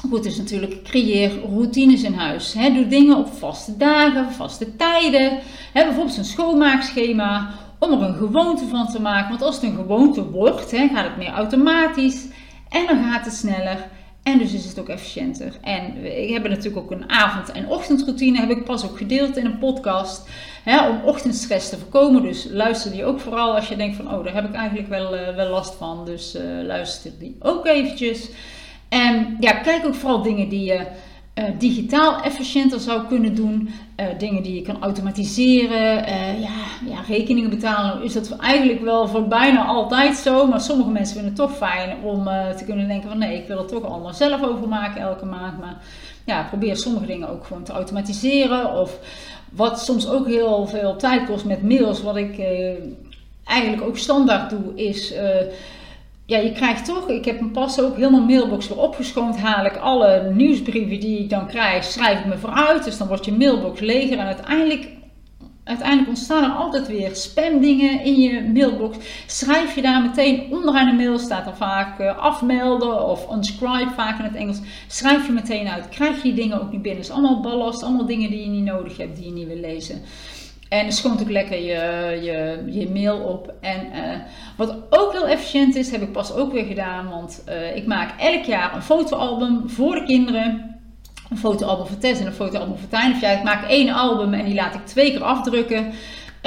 goed 0.08 0.24
is 0.24 0.36
natuurlijk... 0.36 0.82
Creëer 0.82 1.30
routines 1.40 2.02
in 2.02 2.14
huis. 2.14 2.52
Doe 2.52 2.86
dingen 2.86 3.16
op 3.16 3.28
vaste 3.32 3.76
dagen, 3.76 4.32
vaste 4.32 4.76
tijden. 4.76 5.38
Bijvoorbeeld 5.72 6.16
een 6.16 6.24
schoonmaakschema 6.24 7.50
om 7.78 7.92
er 7.92 8.08
een 8.08 8.14
gewoonte 8.14 8.66
van 8.66 8.88
te 8.88 9.00
maken. 9.00 9.28
Want 9.28 9.42
als 9.42 9.54
het 9.54 9.64
een 9.64 9.76
gewoonte 9.76 10.30
wordt, 10.30 10.70
hè, 10.70 10.88
gaat 10.88 11.04
het 11.04 11.16
meer 11.16 11.32
automatisch 11.32 12.26
en 12.68 12.86
dan 12.86 13.02
gaat 13.04 13.24
het 13.24 13.34
sneller. 13.34 13.86
En 14.22 14.38
dus 14.38 14.52
is 14.52 14.64
het 14.64 14.78
ook 14.78 14.88
efficiënter. 14.88 15.58
En 15.60 16.04
ik 16.22 16.32
heb 16.32 16.48
natuurlijk 16.48 16.76
ook 16.76 16.90
een 16.90 17.10
avond- 17.10 17.52
en 17.52 17.68
ochtendroutine, 17.68 18.38
heb 18.38 18.50
ik 18.50 18.64
pas 18.64 18.84
ook 18.84 18.96
gedeeld 18.96 19.36
in 19.36 19.44
een 19.44 19.58
podcast. 19.58 20.28
Hè, 20.64 20.88
om 20.88 21.00
ochtendstress 21.04 21.68
te 21.68 21.78
voorkomen. 21.78 22.22
Dus 22.22 22.46
luister 22.50 22.90
die 22.90 23.04
ook 23.04 23.20
vooral 23.20 23.54
als 23.54 23.68
je 23.68 23.76
denkt 23.76 23.96
van, 23.96 24.14
oh, 24.14 24.24
daar 24.24 24.34
heb 24.34 24.48
ik 24.48 24.54
eigenlijk 24.54 24.88
wel, 24.88 25.14
uh, 25.14 25.34
wel 25.34 25.50
last 25.50 25.74
van. 25.74 26.04
Dus 26.04 26.34
uh, 26.34 26.42
luister 26.62 27.10
die 27.18 27.36
ook 27.40 27.66
eventjes. 27.66 28.28
En 28.88 29.36
ja, 29.40 29.52
kijk 29.52 29.86
ook 29.86 29.94
vooral 29.94 30.22
dingen 30.22 30.48
die 30.48 30.64
je 30.64 30.86
digitaal 31.58 32.22
efficiënter 32.22 32.80
zou 32.80 33.06
kunnen 33.06 33.34
doen. 33.34 33.70
Uh, 33.96 34.06
dingen 34.18 34.42
die 34.42 34.54
je 34.54 34.62
kan 34.62 34.82
automatiseren. 34.82 36.08
Uh, 36.08 36.40
ja, 36.40 36.64
ja, 36.86 37.00
rekeningen 37.08 37.50
betalen 37.50 38.02
is 38.02 38.12
dat 38.12 38.36
eigenlijk 38.36 38.80
wel 38.80 39.08
voor 39.08 39.28
bijna 39.28 39.64
altijd 39.64 40.16
zo. 40.16 40.46
Maar 40.46 40.60
sommige 40.60 40.90
mensen 40.90 41.14
vinden 41.14 41.32
het 41.32 41.40
toch 41.40 41.56
fijn 41.56 41.96
om 42.02 42.24
te 42.56 42.64
kunnen 42.64 42.88
denken 42.88 43.08
van 43.08 43.18
nee, 43.18 43.38
ik 43.38 43.46
wil 43.46 43.58
er 43.58 43.66
toch 43.66 43.84
allemaal 43.84 44.14
zelf 44.14 44.42
over 44.42 44.68
maken 44.68 45.00
elke 45.00 45.24
maand. 45.24 45.60
Maar 45.60 45.76
ja, 46.24 46.42
probeer 46.42 46.76
sommige 46.76 47.06
dingen 47.06 47.28
ook 47.28 47.44
gewoon 47.44 47.62
te 47.62 47.72
automatiseren. 47.72 48.74
Of 48.74 48.98
wat 49.52 49.80
soms 49.80 50.08
ook 50.08 50.26
heel 50.26 50.66
veel 50.66 50.96
tijd 50.96 51.26
kost 51.26 51.44
met 51.44 51.62
mails, 51.62 52.02
wat 52.02 52.16
ik 52.16 52.40
eigenlijk 53.44 53.82
ook 53.82 53.98
standaard 53.98 54.50
doe, 54.50 54.74
is 54.74 55.14
ja, 56.28 56.38
je 56.38 56.52
krijgt 56.52 56.84
toch, 56.84 57.08
ik 57.08 57.24
heb 57.24 57.40
me 57.40 57.48
pas 57.48 57.80
ook 57.80 57.96
helemaal 57.96 58.24
mailbox 58.24 58.68
weer 58.68 58.78
opgeschoond, 58.78 59.38
haal 59.38 59.64
ik 59.64 59.76
alle 59.76 60.32
nieuwsbrieven 60.34 61.00
die 61.00 61.18
ik 61.18 61.30
dan 61.30 61.46
krijg, 61.46 61.84
schrijf 61.84 62.18
ik 62.18 62.26
me 62.26 62.38
vooruit. 62.38 62.84
Dus 62.84 62.98
dan 62.98 63.08
wordt 63.08 63.24
je 63.24 63.32
mailbox 63.32 63.80
leger 63.80 64.18
en 64.18 64.26
uiteindelijk, 64.26 64.88
uiteindelijk 65.64 66.08
ontstaan 66.08 66.44
er 66.44 66.56
altijd 66.56 66.86
weer 66.86 67.16
spamdingen 67.16 68.04
in 68.04 68.20
je 68.20 68.50
mailbox. 68.54 68.96
Schrijf 69.26 69.74
je 69.74 69.82
daar 69.82 70.02
meteen 70.02 70.46
onderaan 70.50 70.86
de 70.86 71.04
mail, 71.04 71.18
staat 71.18 71.46
er 71.46 71.56
vaak 71.56 72.00
uh, 72.00 72.18
afmelden 72.18 73.08
of 73.08 73.32
unscribe 73.32 73.90
vaak 73.94 74.18
in 74.18 74.24
het 74.24 74.34
Engels. 74.34 74.60
Schrijf 74.88 75.26
je 75.26 75.32
meteen 75.32 75.68
uit, 75.68 75.88
krijg 75.88 76.16
je 76.16 76.22
die 76.22 76.34
dingen 76.34 76.60
ook 76.60 76.72
niet 76.72 76.82
binnen. 76.82 77.02
Is 77.02 77.10
allemaal 77.10 77.40
ballast, 77.40 77.82
allemaal 77.82 78.06
dingen 78.06 78.30
die 78.30 78.40
je 78.40 78.48
niet 78.48 78.64
nodig 78.64 78.96
hebt, 78.96 79.16
die 79.16 79.24
je 79.26 79.32
niet 79.32 79.46
wil 79.46 79.60
lezen. 79.60 80.02
En 80.68 80.92
schoont 80.92 81.20
ook 81.20 81.30
lekker 81.30 81.58
je, 81.58 82.18
je, 82.22 82.62
je 82.78 82.90
mail 82.90 83.18
op. 83.18 83.54
En 83.60 83.86
uh, 83.94 84.16
wat 84.56 84.76
ook 84.90 85.12
heel 85.12 85.26
efficiënt 85.26 85.74
is, 85.74 85.90
heb 85.90 86.02
ik 86.02 86.12
pas 86.12 86.32
ook 86.32 86.52
weer 86.52 86.64
gedaan. 86.64 87.08
Want 87.08 87.44
uh, 87.48 87.76
ik 87.76 87.86
maak 87.86 88.20
elk 88.20 88.44
jaar 88.44 88.74
een 88.74 88.82
fotoalbum 88.82 89.68
voor 89.68 89.94
de 89.94 90.04
kinderen. 90.04 90.78
Een 91.30 91.38
fotoalbum 91.38 91.86
voor 91.86 91.98
Tess 91.98 92.20
en 92.20 92.26
een 92.26 92.32
fotoalbum 92.32 92.76
voor 92.76 92.88
Tijn. 92.88 93.12
Of 93.12 93.20
ja, 93.20 93.30
ik 93.30 93.42
maak 93.42 93.68
één 93.68 93.94
album 93.94 94.34
en 94.34 94.44
die 94.44 94.54
laat 94.54 94.74
ik 94.74 94.86
twee 94.86 95.10
keer 95.10 95.22
afdrukken. 95.22 95.92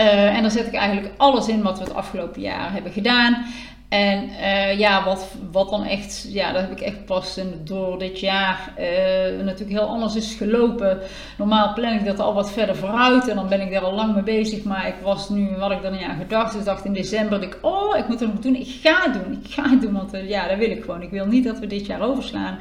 Uh, 0.02 0.36
en 0.36 0.42
dan 0.42 0.52
zet 0.52 0.68
ik 0.68 0.74
eigenlijk 0.74 1.14
alles 1.18 1.48
in 1.48 1.62
wat 1.62 1.78
we 1.78 1.84
het 1.84 1.94
afgelopen 1.94 2.42
jaar 2.42 2.74
hebben 2.74 2.92
gedaan. 2.92 3.46
En 3.90 4.24
uh, 4.24 4.80
ja, 4.80 5.04
wat, 5.04 5.28
wat 5.52 5.70
dan 5.70 5.84
echt, 5.84 6.26
ja, 6.30 6.52
dat 6.52 6.62
heb 6.62 6.72
ik 6.72 6.80
echt 6.80 7.06
pas 7.06 7.40
door 7.64 8.00
dit 8.00 8.20
jaar 8.20 8.74
uh, 8.80 9.44
natuurlijk 9.44 9.80
heel 9.80 9.88
anders 9.88 10.16
is 10.16 10.34
gelopen. 10.34 11.00
Normaal 11.38 11.74
plan 11.74 11.94
ik 11.94 12.06
dat 12.06 12.20
al 12.20 12.34
wat 12.34 12.52
verder 12.52 12.76
vooruit 12.76 13.28
en 13.28 13.36
dan 13.36 13.50
ben 13.50 13.62
ik 13.62 13.72
daar 13.72 13.84
al 13.84 13.94
lang 13.94 14.14
mee 14.14 14.24
bezig. 14.24 14.64
Maar 14.64 14.88
ik 14.88 14.96
was 15.04 15.30
nu, 15.30 15.50
wat 15.58 15.72
ik 15.72 15.92
niet 15.92 16.02
aan 16.02 16.18
gedacht. 16.18 16.54
Dus 16.54 16.64
dacht 16.64 16.86
in 16.86 16.94
december, 16.94 17.40
dat 17.40 17.50
ik, 17.50 17.58
oh, 17.62 17.98
ik 17.98 18.08
moet 18.08 18.20
het 18.20 18.34
nog 18.34 18.42
doen. 18.42 18.56
Ik 18.56 18.80
ga 18.82 19.02
het 19.04 19.14
doen, 19.14 19.42
ik 19.44 19.54
ga 19.54 19.70
het 19.70 19.82
doen, 19.82 19.94
want 19.94 20.12
ja, 20.28 20.48
dat 20.48 20.58
wil 20.58 20.72
ik 20.72 20.84
gewoon. 20.84 21.02
Ik 21.02 21.12
wil 21.12 21.26
niet 21.26 21.44
dat 21.44 21.60
we 21.60 21.68
dit 21.68 21.86
jaar 21.86 22.02
overslaan. 22.02 22.60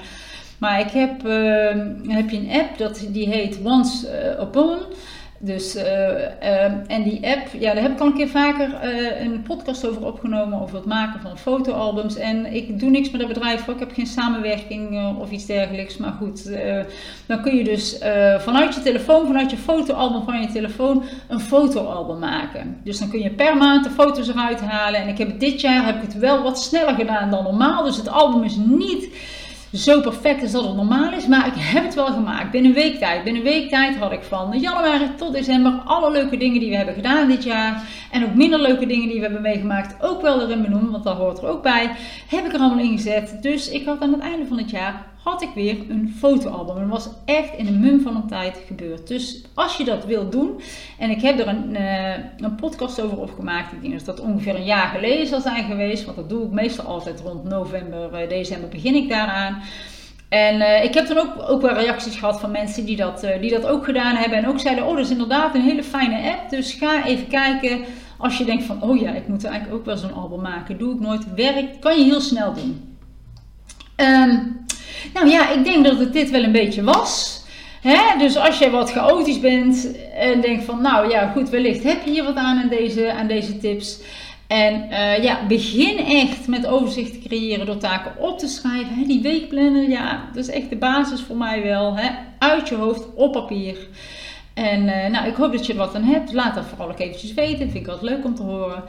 Maar 0.59 0.81
ik 0.81 0.90
heb, 0.90 1.22
heb 2.09 2.31
je 2.31 2.37
een 2.37 2.50
app, 2.53 2.79
dat, 2.79 3.07
die 3.09 3.29
heet 3.29 3.59
Once 3.64 4.09
Upon. 4.40 4.79
Dus, 5.42 5.76
uh, 5.76 6.90
en 6.90 7.03
die 7.03 7.26
app, 7.26 7.48
ja, 7.59 7.74
daar 7.74 7.83
heb 7.83 7.92
ik 7.92 8.00
al 8.00 8.07
een 8.07 8.14
keer 8.14 8.29
vaker 8.29 8.68
uh, 8.85 9.20
een 9.20 9.42
podcast 9.42 9.87
over 9.87 10.07
opgenomen, 10.07 10.61
over 10.61 10.76
het 10.76 10.85
maken 10.85 11.20
van 11.20 11.38
fotoalbums. 11.38 12.16
En 12.16 12.55
ik 12.55 12.81
doe 12.81 12.90
niks 12.90 13.11
met 13.11 13.20
dat 13.20 13.29
bedrijf, 13.29 13.68
ik 13.68 13.79
heb 13.79 13.92
geen 13.92 14.07
samenwerking 14.07 15.16
of 15.18 15.31
iets 15.31 15.46
dergelijks. 15.46 15.96
Maar 15.96 16.12
goed, 16.12 16.50
dan 17.26 17.42
kun 17.42 17.57
je 17.57 17.64
dus 17.64 17.98
vanuit 18.38 18.74
je 18.74 18.83
telefoon, 18.83 19.26
vanuit 19.26 19.50
je 19.50 19.57
fotoalbum 19.57 20.24
van 20.24 20.40
je 20.40 20.48
telefoon, 20.53 21.03
een 21.29 21.40
fotoalbum 21.40 22.18
maken. 22.18 22.81
Dus 22.85 22.98
dan 22.98 23.11
kun 23.11 23.20
je 23.20 23.31
per 23.31 23.57
maand 23.57 23.85
de 23.85 23.90
foto's 23.90 24.29
eruit 24.29 24.61
halen. 24.61 25.00
En 25.00 25.09
ik 25.09 25.18
heb 25.18 25.40
dit 25.40 25.61
jaar 25.61 25.87
heb 25.87 25.96
ik 25.96 26.03
het 26.03 26.18
wel 26.18 26.42
wat 26.42 26.62
sneller 26.62 26.94
gedaan 26.94 27.31
dan 27.31 27.44
normaal. 27.44 27.85
Dus 27.85 27.96
het 27.96 28.09
album 28.09 28.42
is 28.42 28.57
niet 28.57 29.09
zo 29.72 30.00
perfect 30.00 30.42
is 30.42 30.52
dat 30.52 30.64
het 30.64 30.74
normaal 30.76 31.12
is. 31.12 31.26
Maar 31.26 31.46
ik 31.46 31.52
heb 31.56 31.85
het 31.85 31.94
wel 31.94 32.06
gemaakt. 32.06 32.50
Binnen 32.50 32.70
een 32.70 32.76
week 32.76 32.98
tijd. 32.98 33.24
Binnen 33.24 33.42
een 33.42 33.48
week 33.48 33.68
tijd 33.68 33.96
had 33.96 34.12
ik 34.12 34.22
van 34.22 34.59
januari 34.59 35.14
tot 35.16 35.33
december 35.33 35.72
alle 35.85 36.11
leuke 36.11 36.37
dingen 36.37 36.61
die 36.61 36.70
we 36.70 36.76
hebben 36.76 36.94
gedaan 36.94 37.28
dit 37.28 37.44
jaar. 37.44 37.83
En 38.11 38.24
ook 38.24 38.35
minder 38.35 38.61
leuke 38.61 38.87
dingen 38.87 39.09
die 39.09 39.16
we 39.16 39.22
hebben 39.22 39.42
meegemaakt. 39.42 40.02
Ook 40.02 40.22
wel 40.22 40.42
erin 40.42 40.62
benoemen, 40.62 40.90
want 40.90 41.04
dat 41.04 41.16
hoort 41.16 41.38
er 41.38 41.48
ook 41.48 41.62
bij. 41.62 41.90
Heb 42.28 42.44
ik 42.46 42.52
er 42.52 42.61
allemaal 42.61 42.85
in 42.85 42.96
gezet. 42.96 43.37
Dus 43.40 43.70
ik 43.70 43.87
had 43.87 44.00
aan 44.00 44.12
het 44.12 44.22
einde 44.22 44.46
van 44.46 44.59
het 44.59 44.70
jaar 44.70 45.09
had 45.22 45.42
ik 45.42 45.50
weer 45.54 45.76
een 45.88 46.14
fotoalbum. 46.18 46.76
En 46.76 46.88
dat 46.88 47.04
was 47.04 47.14
echt 47.24 47.56
in 47.56 47.66
een 47.66 47.80
mum 47.80 48.00
van 48.00 48.16
een 48.16 48.26
tijd 48.26 48.62
gebeurd. 48.66 49.09
Dus 49.09 49.44
als 49.54 49.76
je 49.76 49.85
dat 49.85 50.04
wilt 50.04 50.33
doen, 50.33 50.61
en 50.98 51.11
ik 51.11 51.20
heb 51.22 51.38
er 51.38 51.48
een, 51.48 51.70
uh, 51.70 52.12
een 52.37 52.54
podcast 52.54 53.00
over 53.00 53.18
opgemaakt. 53.18 53.72
Ik 53.72 53.83
denk 53.83 53.92
dat 53.92 54.16
dat 54.16 54.26
ongeveer 54.26 54.54
een 54.54 54.64
jaar 54.64 54.88
geleden 54.88 55.26
zal 55.26 55.40
zijn 55.40 55.64
geweest. 55.64 56.04
Want 56.04 56.16
dat 56.16 56.28
doe 56.28 56.44
ik 56.44 56.50
meestal 56.50 56.85
altijd 56.85 57.20
rond 57.20 57.44
november, 57.44 58.22
uh, 58.22 58.28
december 58.28 58.68
begin 58.68 58.94
ik 58.94 59.09
daaraan. 59.09 59.62
En 60.28 60.56
uh, 60.56 60.85
ik 60.85 60.94
heb 60.94 61.09
er 61.09 61.18
ook, 61.18 61.50
ook 61.50 61.62
wel 61.62 61.74
reacties 61.74 62.16
gehad 62.16 62.40
van 62.40 62.50
mensen 62.50 62.85
die 62.85 62.96
dat, 62.96 63.26
die 63.40 63.50
dat 63.50 63.66
ook 63.66 63.85
gedaan 63.85 64.16
hebben. 64.16 64.38
En 64.38 64.48
ook 64.48 64.61
zeiden, 64.61 64.87
oh 64.87 64.96
dat 64.96 65.04
is 65.04 65.11
inderdaad 65.11 65.54
een 65.54 65.62
hele 65.62 65.85
fijne 65.85 66.30
app. 66.30 66.50
Dus 66.50 66.72
ga 66.72 67.04
even 67.04 67.26
kijken. 67.26 67.85
Als 68.18 68.38
je 68.38 68.44
denkt 68.44 68.64
van, 68.64 68.83
oh 68.83 69.00
ja, 69.00 69.12
ik 69.12 69.28
moet 69.28 69.44
eigenlijk 69.44 69.76
ook 69.76 69.85
wel 69.85 69.96
zo'n 69.96 70.14
album 70.14 70.40
maken. 70.40 70.78
Doe 70.78 70.94
ik 70.94 71.00
nooit. 71.00 71.35
Werkt, 71.35 71.78
kan 71.78 71.98
je 71.98 72.04
heel 72.04 72.20
snel 72.20 72.52
doen. 72.52 72.96
Um, 73.96 74.61
nou 75.14 75.28
ja, 75.28 75.50
ik 75.50 75.64
denk 75.64 75.84
dat 75.84 75.98
het 75.98 76.12
dit 76.12 76.30
wel 76.30 76.42
een 76.42 76.52
beetje 76.52 76.82
was. 76.82 77.38
Dus 78.18 78.36
als 78.36 78.58
je 78.58 78.70
wat 78.70 78.92
chaotisch 78.92 79.40
bent 79.40 79.88
en 80.14 80.40
denkt 80.40 80.64
van, 80.64 80.82
nou 80.82 81.10
ja, 81.10 81.28
goed, 81.28 81.48
wellicht 81.48 81.82
heb 81.82 82.04
je 82.04 82.10
hier 82.10 82.24
wat 82.24 82.36
aan 82.36 82.58
aan 82.58 82.68
deze, 82.68 83.12
aan 83.12 83.26
deze 83.26 83.58
tips. 83.58 83.98
En 84.46 84.86
uh, 84.90 85.22
ja, 85.22 85.46
begin 85.48 85.98
echt 85.98 86.46
met 86.46 86.66
overzicht 86.66 87.12
te 87.12 87.28
creëren 87.28 87.66
door 87.66 87.76
taken 87.76 88.12
op 88.18 88.38
te 88.38 88.48
schrijven. 88.48 88.94
Hè? 88.94 89.06
Die 89.06 89.22
weekplanner, 89.22 89.88
ja, 89.88 90.28
dat 90.34 90.48
is 90.48 90.54
echt 90.54 90.70
de 90.70 90.76
basis 90.76 91.20
voor 91.20 91.36
mij 91.36 91.62
wel. 91.62 91.98
Uit 92.38 92.68
je 92.68 92.74
hoofd, 92.74 93.06
op 93.14 93.32
papier. 93.32 93.76
En 94.54 94.82
uh, 94.82 95.06
nou, 95.06 95.26
ik 95.26 95.34
hoop 95.34 95.52
dat 95.52 95.66
je 95.66 95.72
er 95.72 95.78
wat 95.78 95.94
aan 95.94 96.02
hebt. 96.02 96.32
Laat 96.32 96.54
dat 96.54 96.64
vooral 96.68 96.90
ook 96.90 96.98
eventjes 96.98 97.34
weten. 97.34 97.70
Vind 97.70 97.74
ik 97.74 97.88
altijd 97.88 98.10
leuk 98.10 98.24
om 98.24 98.34
te 98.34 98.42
horen. 98.42 98.82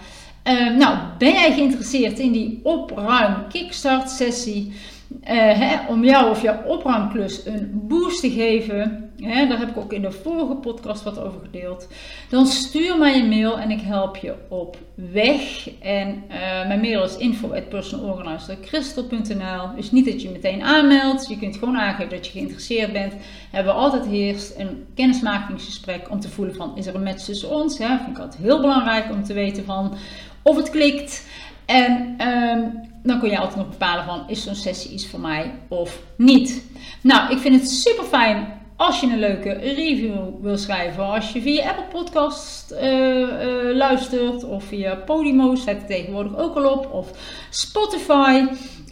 Uh, 0.47 0.77
nou, 0.77 0.97
ben 1.17 1.31
jij 1.31 1.53
geïnteresseerd 1.53 2.19
in 2.19 2.31
die 2.31 2.59
opruim 2.63 3.35
kickstart 3.49 4.09
sessie? 4.09 4.73
Hè, 5.21 5.87
om 5.87 6.03
jou 6.03 6.29
of 6.29 6.41
jouw 6.41 6.63
opruimklus 6.63 7.45
een 7.45 7.81
boost 7.87 8.21
te 8.21 8.31
geven, 8.31 9.11
daar 9.17 9.59
heb 9.59 9.69
ik 9.69 9.77
ook 9.77 9.93
in 9.93 10.01
de 10.01 10.11
vorige 10.11 10.55
podcast 10.55 11.03
wat 11.03 11.19
over 11.19 11.39
gedeeld, 11.39 11.87
dan 12.29 12.45
stuur 12.45 12.97
mij 12.97 13.19
een 13.19 13.29
mail 13.29 13.59
en 13.59 13.71
ik 13.71 13.81
help 13.81 14.15
je 14.15 14.33
op 14.47 14.77
weg. 14.95 15.69
En 15.79 16.07
uh, 16.07 16.67
mijn 16.67 16.81
mail 16.81 17.03
is 17.03 17.17
info.personalorganizer.christel.nl 17.17 19.75
Dus 19.75 19.91
niet 19.91 20.05
dat 20.05 20.21
je 20.21 20.29
meteen 20.29 20.63
aanmeldt, 20.63 21.27
je 21.27 21.37
kunt 21.37 21.57
gewoon 21.57 21.77
aangeven 21.77 22.09
dat 22.09 22.25
je 22.25 22.31
geïnteresseerd 22.31 22.93
bent. 22.93 23.13
Hebben 23.51 23.73
we 23.73 23.79
altijd 23.79 24.11
eerst 24.11 24.55
een 24.57 24.85
kennismakingsgesprek 24.95 26.09
om 26.09 26.19
te 26.19 26.29
voelen 26.29 26.55
van, 26.55 26.77
is 26.77 26.87
er 26.87 26.95
een 26.95 27.03
match 27.03 27.23
tussen 27.23 27.49
ons? 27.49 27.77
Hè? 27.77 27.97
Vind 27.97 28.17
ik 28.17 28.23
altijd 28.23 28.43
heel 28.43 28.61
belangrijk 28.61 29.11
om 29.11 29.23
te 29.23 29.33
weten 29.33 29.65
van 29.65 29.93
of 30.41 30.55
het 30.55 30.69
klikt. 30.69 31.27
En 31.65 32.15
um, 32.27 32.90
dan 33.03 33.19
kun 33.19 33.29
je 33.29 33.37
altijd 33.37 33.57
nog 33.57 33.69
bepalen 33.69 34.05
van 34.05 34.23
is 34.27 34.43
zo'n 34.43 34.55
sessie 34.55 34.91
iets 34.91 35.07
voor 35.07 35.19
mij 35.19 35.53
of 35.67 35.99
niet. 36.15 36.63
Nou, 37.01 37.31
ik 37.31 37.37
vind 37.37 37.55
het 37.55 37.69
super 37.69 38.03
fijn 38.03 38.59
als 38.81 38.99
je 38.99 39.07
een 39.07 39.19
leuke 39.19 39.51
review 39.51 40.15
wil 40.41 40.57
schrijven. 40.57 41.05
Als 41.05 41.31
je 41.31 41.41
via 41.41 41.69
Apple 41.69 41.99
Podcast 41.99 42.71
uh, 42.71 43.19
uh, 43.19 43.75
luistert 43.75 44.43
of 44.43 44.63
via 44.63 44.95
Podimo, 44.95 45.55
staat 45.55 45.75
het 45.75 45.87
tegenwoordig 45.87 46.37
ook 46.37 46.55
al 46.55 46.71
op. 46.71 46.91
Of 46.91 47.11
Spotify. 47.49 48.45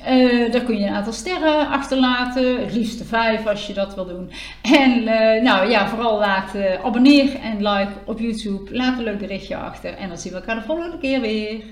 Uh, 0.10 0.52
daar 0.52 0.62
kun 0.62 0.78
je 0.78 0.86
een 0.86 0.94
aantal 0.94 1.14
sterren 1.14 1.68
achterlaten. 1.68 2.60
Het 2.62 2.74
liefst 2.74 3.04
vijf 3.06 3.48
als 3.48 3.68
je 3.68 3.74
dat 3.74 3.96
wil 3.96 4.06
doen. 4.06 4.32
En 4.62 5.04
nou 5.44 5.70
ja, 5.70 5.88
vooral 5.88 6.20
laat 6.20 6.56
abonneer 6.84 7.36
en 7.36 7.58
like 7.58 7.92
op 8.06 8.20
YouTube. 8.20 8.76
Laat 8.76 8.98
een 8.98 9.04
leuk 9.04 9.20
berichtje 9.20 9.56
achter. 9.56 9.94
En 9.94 10.08
dan 10.08 10.18
zien 10.18 10.32
we 10.32 10.40
elkaar 10.40 10.56
de 10.56 10.62
volgende 10.62 10.98
keer 10.98 11.22
weer. 11.22 11.64